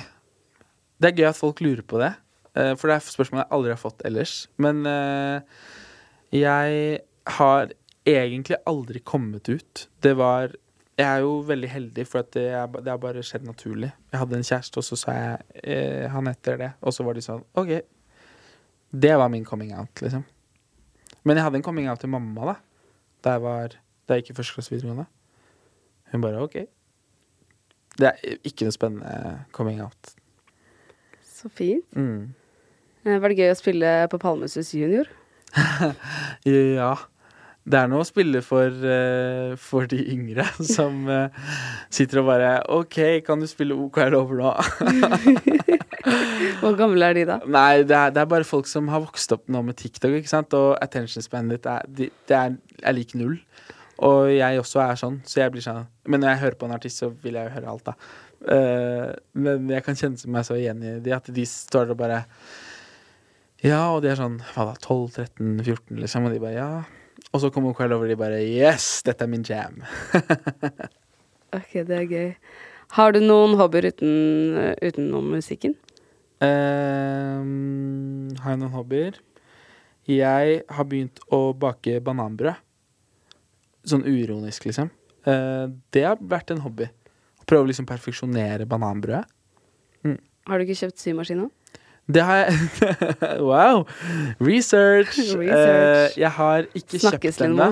[0.99, 2.15] Det er gøy at folk lurer på det.
[2.57, 4.33] eh, for det er spørsmål jeg aldri har fått ellers.
[4.57, 5.43] Men eh,
[6.33, 7.03] jeg
[7.39, 7.75] har
[8.09, 9.89] egentlig aldri kommet ut.
[10.03, 10.55] Det var
[10.99, 13.93] Jeg er jo veldig heldig, for det har bare skjedd naturlig.
[14.11, 16.71] Jeg hadde en kjæreste, og så sa jeg eh, han etter det.
[16.83, 17.71] Og så var de sånn OK.
[18.91, 20.25] Det var min coming out, liksom.
[21.23, 22.57] Men jeg hadde en coming out til mamma, da.
[23.23, 23.77] Da jeg var
[24.09, 25.07] Da jeg gikk i første klasse videregående.
[26.11, 26.57] Hun bare OK.
[27.99, 30.13] Det er ikke noe spennende coming out.
[31.27, 31.85] Så fint.
[31.99, 32.31] Mm.
[33.07, 35.11] Eh, Var det gøy å spille på Palmesus junior?
[36.49, 36.93] Ja.
[37.69, 40.47] Det er noe å spille for, eh, for de yngre
[40.77, 41.29] som eh,
[41.93, 42.97] sitter og bare OK,
[43.27, 44.53] kan du spille OK er det over nå?
[46.63, 47.37] Hvor gamle er de da?
[47.45, 50.31] Nei, det er, det er bare folk som har vokst opp nå med TikTok, ikke
[50.33, 50.55] sant?
[50.57, 52.57] og attention spendet, ditt er, de- det er,
[52.89, 53.37] er lik null.
[54.07, 56.75] Og jeg også er sånn, så jeg blir sånn Men når jeg hører på en
[56.77, 57.95] artist, så vil jeg jo høre alt, da.
[58.39, 62.21] Uh, men jeg kan kjenne meg så igjen i de at de står og bare
[63.65, 66.71] Ja, og de er sånn hva da, 12-13-14, liksom, og de bare ja.
[67.33, 69.83] Og så kommer Quell over, og de bare Yes, dette er min jam.
[71.57, 72.33] Ok, det er gøy.
[72.93, 75.73] Har du noen hobbyer uten, utenom musikken?
[76.45, 79.17] Ehm, har jeg noen hobbyer?
[80.09, 82.61] Jeg har begynt å bake bananbrød.
[83.89, 84.91] Sånn uironisk, liksom.
[85.29, 86.89] Eh, det har vært en hobby.
[87.41, 89.25] Å prøve å liksom perfeksjonere bananbrødet.
[90.49, 91.49] Har du ikke kjøpt symaskin nå?
[92.09, 92.53] Det har jeg
[93.51, 93.85] Wow!
[94.41, 95.19] Research!
[95.43, 96.15] Research.
[96.17, 97.67] Eh, jeg har ikke Snakkes, kjøpt den ennå,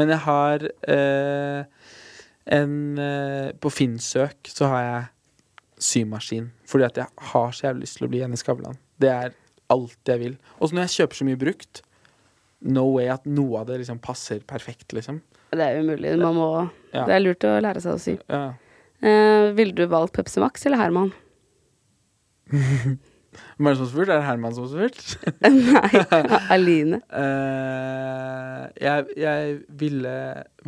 [0.00, 1.90] men jeg har eh,
[2.56, 5.02] en eh, På Finnsøk så har jeg
[5.84, 6.48] symaskin.
[6.70, 8.80] Fordi at jeg har så jævlig lyst til å bli Jenny Skavlan.
[9.00, 9.36] Det er
[9.74, 10.38] alt jeg vil.
[10.60, 11.82] Og så når jeg kjøper så mye brukt,
[12.64, 15.20] no way at noe av det liksom passer perfekt, liksom.
[15.54, 16.14] Det er umulig.
[16.18, 16.48] Man må,
[16.94, 17.04] Ja.
[17.06, 18.14] Det er lurt å lære seg å sy.
[18.30, 18.54] Ja.
[19.04, 21.12] Eh, ville du valgt Pepsi Max eller Herman?
[22.54, 24.08] Hvem er det som har spurt?
[24.08, 25.00] Er det Herman som har spurt?
[25.42, 27.00] Nei, Aline.
[27.10, 30.14] Uh, jeg, jeg ville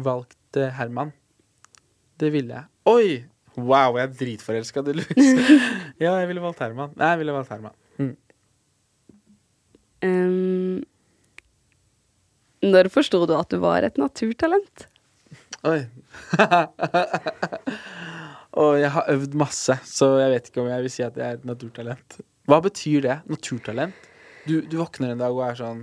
[0.02, 1.14] valgt eh, Herman.
[2.20, 2.70] Det ville jeg.
[2.90, 3.08] Oi!
[3.56, 5.30] Wow, jeg er dritforelska, tydeligvis.
[6.02, 6.92] ja, jeg ville valgt Herman.
[6.98, 7.76] Nei, jeg ville valgt Herman.
[7.96, 8.12] Mm.
[10.04, 10.82] Um,
[12.72, 14.86] når forsto du at du var et naturtalent?
[15.66, 15.80] Oi.
[18.56, 21.26] Og jeg har øvd masse, så jeg vet ikke om jeg vil si at jeg
[21.26, 22.20] er et naturtalent.
[22.48, 23.16] Hva betyr det?
[23.28, 24.08] Naturtalent?
[24.46, 25.80] Du, du våkner en dag og er sånn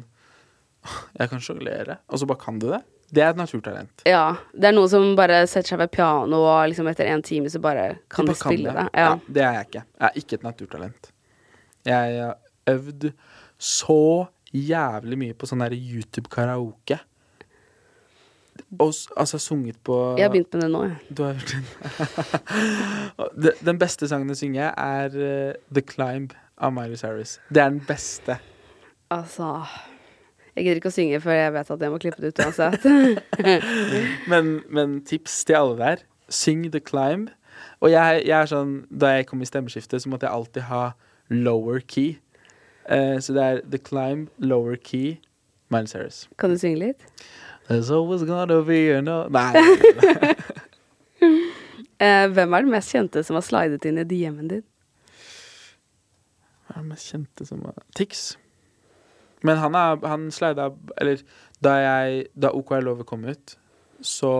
[1.19, 2.81] Jeg kan sjonglere, og så bare kan du det?
[3.13, 4.03] Det er et naturtalent.
[4.09, 4.23] Ja.
[4.57, 7.61] Det er noen som bare setter seg ved piano, og liksom etter en time så
[7.61, 8.85] bare kan de, bare kan spille det.
[8.89, 9.03] Ja.
[9.05, 9.11] Ja.
[9.27, 9.83] det er jeg ikke.
[9.85, 11.11] Jeg er ikke et naturtalent.
[11.85, 13.11] Jeg har øvd
[13.61, 13.99] så
[14.53, 16.99] jævlig mye på sånn der YouTube-karaoke.
[18.79, 20.97] Og altså sunget på Jeg har begynt med det nå, jeg.
[21.17, 21.63] Du har gjort det.
[23.43, 27.39] Den- Den beste sangen å synge er uh, The Climb av Miley Cyrus.
[27.49, 28.37] Det er den beste.
[29.13, 29.65] Altså
[30.55, 32.85] Jeg gidder ikke å synge før jeg vet at jeg må klippe det ut uansett.
[34.31, 36.03] Men, men tips til alle der.
[36.29, 37.29] Syng The Climb.
[37.81, 40.83] Og jeg, jeg er sånn Da jeg kom i stemmeskiftet, så måtte jeg alltid ha
[41.33, 42.19] lower key.
[42.89, 45.17] Eh, så det er The Climb, lower key,
[45.69, 46.27] Miles Harris.
[46.37, 47.05] kan du synge litt?
[47.69, 49.53] There's always gonna be a Nei.
[52.03, 54.63] Eh, hvem er den mest kjente som har slidet inn i DM-en din?
[56.65, 58.33] Hva er den mest kjente som har Tix.
[59.43, 61.21] Men han er Han slida Eller
[61.63, 63.55] da jeg Da OK Lover kom ut,
[64.01, 64.33] så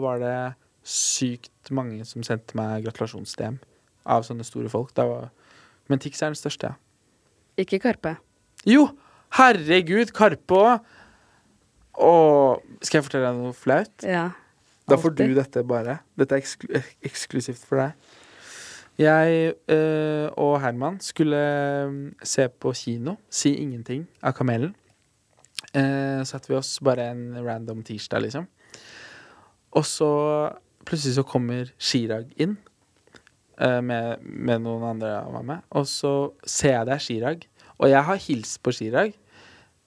[0.00, 3.58] var det sykt mange som sendte meg gratulasjons-DM
[4.08, 4.94] av sånne store folk.
[4.96, 5.28] Var,
[5.92, 6.78] men Tix er den største, ja.
[7.60, 8.16] Ikke Karpe.
[8.68, 8.88] Jo!
[9.38, 10.88] Herregud, Karpe òg!
[12.00, 14.06] Og Skal jeg fortelle deg noe flaut?
[14.06, 14.30] Ja.
[14.88, 16.00] Da får du dette bare.
[16.18, 18.16] Dette er eksklu eksklusivt for deg.
[19.00, 21.38] Jeg øh, og Herman skulle
[21.86, 24.74] øh, se på kino, Si ingenting, av Kamelen.
[25.72, 28.48] Eh, satte vi oss bare en random tirsdag, liksom.
[29.70, 30.10] Og så
[30.84, 32.56] plutselig så kommer Chirag inn
[33.60, 35.62] eh, med, med noen andre av meg.
[35.70, 37.46] Og så ser jeg det er Chirag,
[37.80, 39.14] og jeg har hilst på Chirag.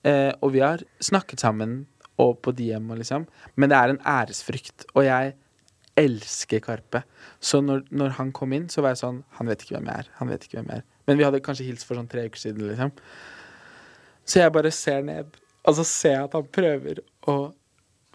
[0.03, 1.83] Eh, og vi har snakket sammen
[2.21, 3.27] og på DM, liksom.
[3.55, 5.33] Men det er en æresfrykt, og jeg
[5.99, 7.03] elsker Karpe.
[7.39, 10.03] Så når, når han kom inn, så var jeg sånn Han vet ikke hvem jeg
[10.03, 10.09] er.
[10.19, 10.87] Han vet ikke hvem jeg er.
[11.07, 12.93] Men vi hadde kanskje hilst for sånn tre uker siden, liksom.
[14.25, 15.35] Så jeg bare ser ned,
[15.67, 17.37] og så ser jeg at han prøver å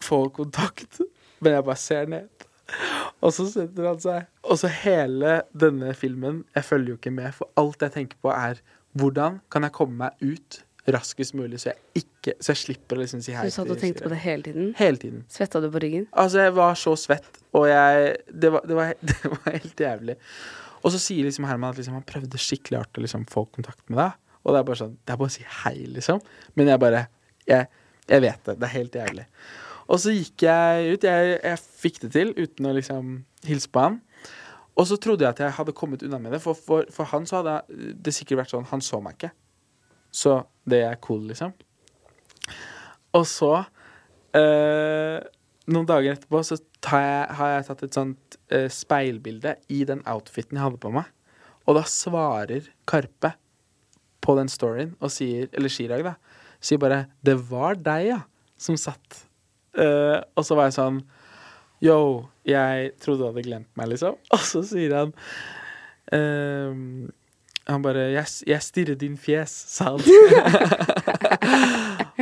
[0.02, 1.02] få kontakt,
[1.42, 2.46] men jeg bare ser ned.
[3.24, 4.26] Og så setter han seg.
[4.44, 8.32] Og så hele denne filmen Jeg følger jo ikke med, for alt jeg tenker på,
[8.32, 8.60] er
[8.98, 13.02] hvordan kan jeg komme meg ut raskest mulig, så jeg ikke Så jeg slipper å
[13.02, 14.70] liksom si hei Du satt og tenkte på det hele tiden?
[14.78, 15.24] Hele tiden.
[15.32, 16.06] Svetta du på ryggen?
[16.12, 20.16] Altså, jeg var så svett, og jeg Det var, det var, det var helt jævlig.
[20.82, 23.84] Og så sier liksom Herman at liksom, han prøvde skikkelig hardt å liksom få kontakt
[23.88, 24.18] med deg.
[24.44, 26.20] Og det er bare sånn Det er bare å si hei, liksom.
[26.56, 27.06] Men jeg bare
[27.48, 27.68] Jeg,
[28.08, 28.58] jeg vet det.
[28.58, 29.24] Det er helt jævlig.
[29.88, 31.04] Og så gikk jeg ut.
[31.08, 33.14] Jeg, jeg fikk det til uten å liksom
[33.48, 34.02] hilse på han.
[34.78, 37.26] Og så trodde jeg at jeg hadde kommet unna med det, for, for, for han
[37.26, 37.56] så hadde
[37.98, 39.32] det sikkert vært sånn Han så meg ikke.
[40.14, 41.52] Så det er cool, liksom.
[43.18, 43.52] Og så
[44.36, 45.18] eh,
[45.68, 50.56] Noen dager etterpå så jeg, har jeg tatt et sånt eh, speilbilde i den outfiten
[50.56, 51.10] jeg hadde på meg.
[51.68, 53.34] Og da svarer Karpe
[54.24, 56.14] på den storyen og sier Eller Chirag, da.
[56.60, 58.24] Sier bare 'Det var deg, ja',
[58.56, 59.26] som satt.
[59.74, 61.02] Eh, og så var jeg sånn
[61.84, 61.98] Yo,
[62.48, 64.16] jeg trodde du hadde glemt meg, liksom.
[64.34, 65.12] Og så sier han
[66.12, 67.10] ehm,
[67.68, 70.00] Han bare jeg, 'Jeg stirrer din fjes', sa han.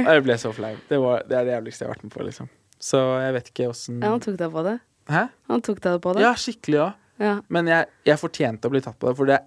[0.06, 0.74] og jeg ble så flau.
[0.90, 2.48] Det, var- det er det jævligste jeg har vært med på, liksom.
[2.82, 4.76] Så jeg vet ikke åssen Ja, han tok deg på det.
[5.08, 5.22] Hæ?
[5.48, 6.24] Han tok deg på det.
[6.26, 6.92] Ja, skikkelig òg.
[7.22, 7.36] Ja.
[7.48, 9.38] Men jeg, jeg fortjente å bli tatt på det, for det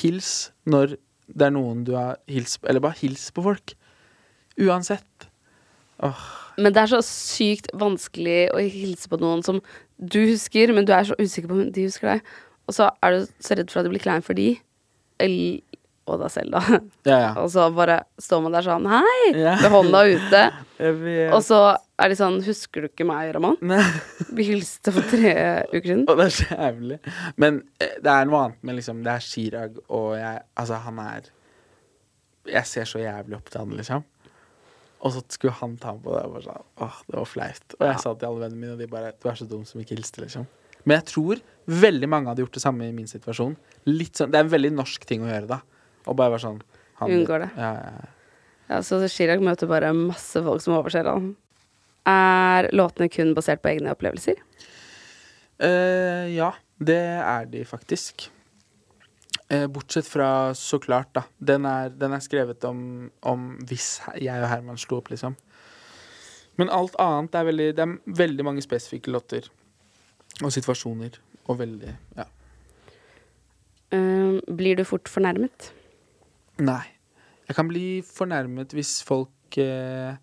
[0.00, 0.30] hils
[0.66, 3.76] når det er noen du har hils Eller bare hils på folk.
[4.58, 5.25] Uansett.
[6.04, 6.26] Åh.
[6.60, 9.60] Men det er så sykt vanskelig å hilse på noen som
[9.96, 12.36] du husker, men du er så usikker på om de husker deg.
[12.66, 14.54] Og så er du så redd for at du blir klein for de.
[15.22, 15.60] Eller,
[16.06, 16.80] og deg selv, da.
[17.08, 17.30] Ja, ja.
[17.42, 19.20] Og så bare står man der sånn Hei!
[19.34, 19.56] Ja.
[19.62, 20.42] Med hånda ute.
[21.36, 21.60] Og så
[21.96, 23.56] er de sånn Husker du ikke meg, Raman?
[24.36, 25.32] Vi hilste for tre
[25.72, 26.04] uker siden.
[26.04, 26.98] Og det er så jævlig.
[27.40, 31.00] Men eh, det er noe annet med liksom Det er Chirag, og jeg Altså, han
[31.06, 31.30] er
[32.52, 34.04] Jeg ser så jævlig opp til han, liksom.
[35.04, 36.22] Og så skulle han ta med på det.
[36.26, 37.74] Og bare sånn, åh, det var flaut.
[37.78, 39.80] Og jeg sa til alle vennene mine, og de bare Du er så dum som
[39.82, 40.46] ikke hilste, liksom.
[40.86, 43.56] Men jeg tror veldig mange hadde gjort det samme i min situasjon.
[43.86, 45.60] Litt sånn, Det er en veldig norsk ting å gjøre, da.
[46.06, 46.60] Og bare være sånn
[47.00, 47.50] han- Unngår det.
[47.56, 48.12] Ja, ja, ja.
[48.68, 51.36] Ja, så Chirag møter bare masse folk som overser han.
[52.06, 54.36] Er låtene kun basert på egne opplevelser?
[55.62, 58.28] Uh, ja, det er de faktisk.
[59.48, 61.22] Eh, bortsett fra Så klart, da.
[61.38, 65.36] Den er, den er skrevet om, om hvis jeg og Herman slo opp, liksom.
[66.56, 69.46] Men alt annet er veldig Det er veldig mange spesifikke låter
[70.44, 71.20] og situasjoner.
[71.46, 72.26] Og veldig Ja.
[73.94, 75.70] Uh, blir du fort fornærmet?
[76.58, 76.82] Nei.
[77.46, 80.18] Jeg kan bli fornærmet hvis folk uh,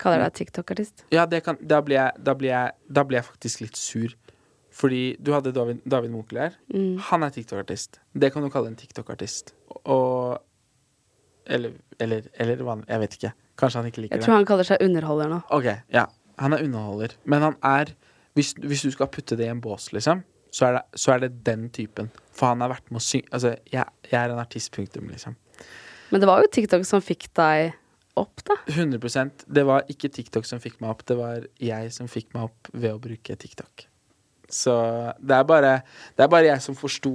[0.00, 1.04] Kaller deg TikTok-artist?
[1.12, 4.14] Ja, det kan, da, blir jeg, da, blir jeg, da blir jeg faktisk litt sur.
[4.80, 6.54] Fordi du hadde David, David Munkel her.
[6.72, 6.94] Mm.
[7.10, 7.98] Han er TikTok-artist.
[8.16, 9.52] Det kan du kalle en TikTok-artist.
[9.84, 10.38] Og
[11.50, 12.86] Eller, eller, eller vanlig.
[12.88, 13.30] Jeg vet ikke.
[13.58, 14.16] Kanskje han ikke liker det.
[14.16, 14.26] Jeg det.
[14.28, 15.38] tror han kaller seg underholder nå.
[15.56, 16.04] Ok, ja.
[16.40, 17.16] Han er underholder.
[17.24, 17.94] Men han er
[18.38, 20.20] Hvis, hvis du skal putte det i en bås, liksom,
[20.54, 22.12] så er, det, så er det den typen.
[22.32, 25.34] For han har vært med å synge Altså, jeg, jeg er en artist, punktum, liksom.
[26.12, 27.72] Men det var jo TikTok som fikk deg
[28.20, 28.54] opp, da.
[28.70, 32.46] 100% Det var ikke TikTok som fikk meg opp, det var jeg som fikk meg
[32.48, 33.88] opp ved å bruke TikTok.
[34.52, 34.74] Så
[35.18, 35.76] det er bare,
[36.16, 37.14] det er bare jeg som forsto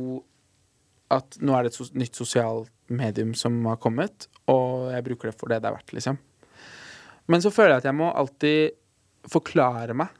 [1.13, 5.37] at nå er det et nytt sosialt medium som har kommet, og jeg bruker det
[5.39, 6.17] for det det er verdt, liksom.
[7.31, 8.75] Men så føler jeg at jeg må alltid
[9.31, 10.13] forklare meg.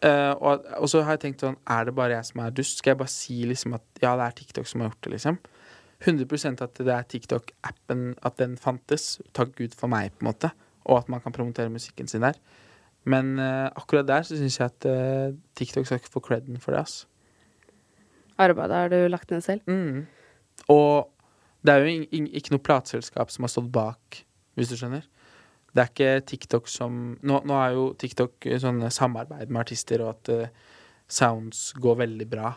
[0.00, 2.78] Uh, og, og så har jeg tenkt sånn Er det bare jeg som er dust?
[2.80, 5.36] Skal jeg bare si liksom at ja, det er TikTok som har gjort det, liksom?
[6.00, 9.18] 100% at det er TikTok-appen, at den fantes.
[9.36, 10.48] Takk Gud for meg, på en måte.
[10.88, 12.38] Og at man kan promotere musikken sin der.
[13.08, 16.76] Men uh, akkurat der så syns jeg at uh, TikTok skal ikke få creden for
[16.76, 17.06] det, ass.
[18.40, 19.64] Arbeidet har du lagt ned selv.
[19.68, 20.06] Mm.
[20.72, 21.08] Og
[21.64, 24.22] det er jo ikke noe plateselskap som har stått bak,
[24.56, 25.04] hvis du skjønner.
[25.70, 30.02] Det er ikke TikTok som Nå, nå er jo TikTok eh, sånn samarbeid med artister,
[30.02, 30.72] og at uh,
[31.06, 32.56] sounds går veldig bra.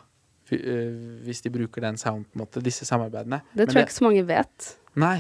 [0.53, 2.61] hvis de bruker den sound, på en måte.
[2.61, 3.41] Disse samarbeidene.
[3.53, 4.67] Det Men tror jeg ikke så mange vet.
[4.95, 5.17] Nei.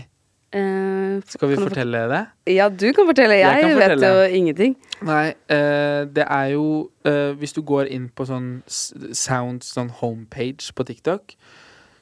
[0.53, 2.21] Eh, Skal vi fortelle du det?
[2.53, 3.39] Ja, du kan fortelle.
[3.39, 4.75] Jeg, Jeg kan vet jo ingenting.
[5.01, 6.65] Nei, uh, det er jo
[7.07, 11.33] uh, Hvis du går inn på sånn sound, sånn homepage på TikTok,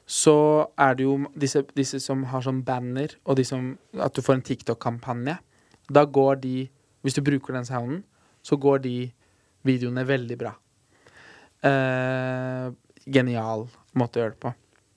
[0.06, 0.36] så
[0.76, 4.38] er det jo disse, disse som har sånn banner, og de som At du får
[4.38, 5.38] en TikTok-kampanje.
[5.88, 6.68] Da går de
[7.02, 8.04] Hvis du bruker den sounden,
[8.42, 9.12] så går de
[9.64, 10.52] videoene veldig bra.
[13.06, 14.52] Genial måte å gjøre det på.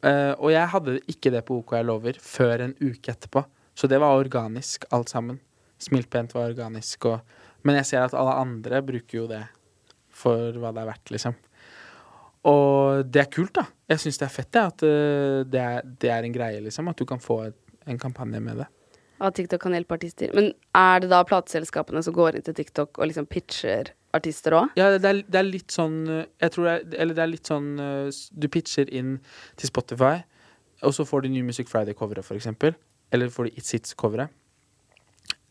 [0.06, 3.46] Eh, og jeg hadde ikke det på OK Jeg lover før en uke etterpå.
[3.76, 5.40] Så det var organisk, alt sammen.
[5.82, 7.10] Smiltpent var organisk.
[7.10, 7.20] Og,
[7.68, 9.44] men jeg ser at alle andre bruker jo det
[10.16, 11.36] for hva det er verdt, liksom.
[12.46, 13.66] Og det er kult, da.
[13.90, 14.64] Jeg syns det er fett, det.
[14.70, 16.88] At uh, det, er, det er en greie, liksom.
[16.88, 17.58] At du kan få et,
[17.90, 18.70] en kampanje med det.
[19.26, 20.32] At TikTok kan hjelpe artister.
[20.38, 24.72] Men er det da plateselskapene som går inn til TikTok og liksom pitcher artister òg?
[24.80, 27.32] Ja, det er, det er litt sånn eh, Jeg tror det er, Eller det er
[27.32, 29.18] litt sånn eh, Du pitcher inn
[29.60, 30.18] til Spotify,
[30.86, 32.76] og så får du New Music Friday-coveret, for eksempel.
[33.16, 34.34] Eller får du It's Hits-coveret.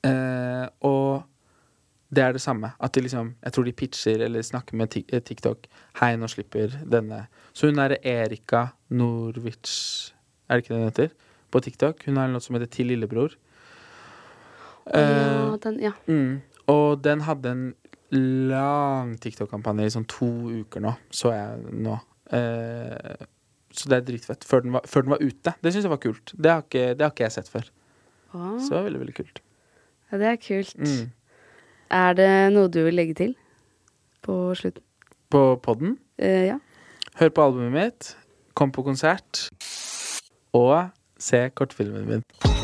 [0.04, 1.24] Eh, og
[2.14, 2.72] det er det samme.
[2.78, 5.66] At de liksom Jeg tror de pitcher eller snakker med eh, TikTok.
[6.00, 7.24] Hei, nå slipper denne.
[7.52, 10.12] Så hun er Erika Norwich
[10.48, 11.14] Er det ikke det hun heter?
[11.50, 12.04] På TikTok.
[12.06, 13.36] Hun har en låt som heter Til lillebror.
[14.94, 15.92] ja, den, ja.
[16.06, 16.42] Mm.
[16.66, 17.74] Og den hadde en
[18.14, 20.28] lang TikTok-kampanje i sånn to
[20.62, 21.96] uker nå, så jeg nå.
[22.34, 23.24] Eh,
[23.74, 24.44] så det er dritfett.
[24.46, 25.54] Før den var, før den var ute.
[25.60, 26.32] Det syns jeg var kult.
[26.38, 27.70] Det har, ikke, det har ikke jeg sett før.
[28.34, 29.40] Å, Så det var veldig, veldig kult.
[30.10, 30.74] ja, det er kult.
[30.78, 31.08] Mm.
[31.94, 33.34] Er det noe du vil legge til
[34.24, 34.82] på slutten?
[35.34, 35.96] På podden.
[36.18, 36.58] Eh, ja.
[37.18, 38.12] Hør på albumet mitt.
[38.54, 39.48] Kom på konsert.
[40.54, 40.76] Og
[41.18, 42.63] se kortfilmen min.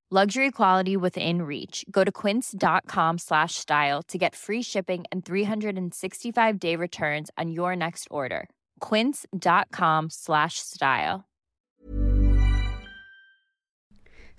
[0.13, 1.85] Luxury quality within reach.
[1.89, 7.77] Go to quince.com slash style to get free shipping and 365 day returns on your
[7.77, 8.49] next order.
[8.81, 11.23] Quince.com slash style.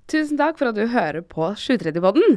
[0.08, 2.36] Tusen takk for at du hører på 730-podden.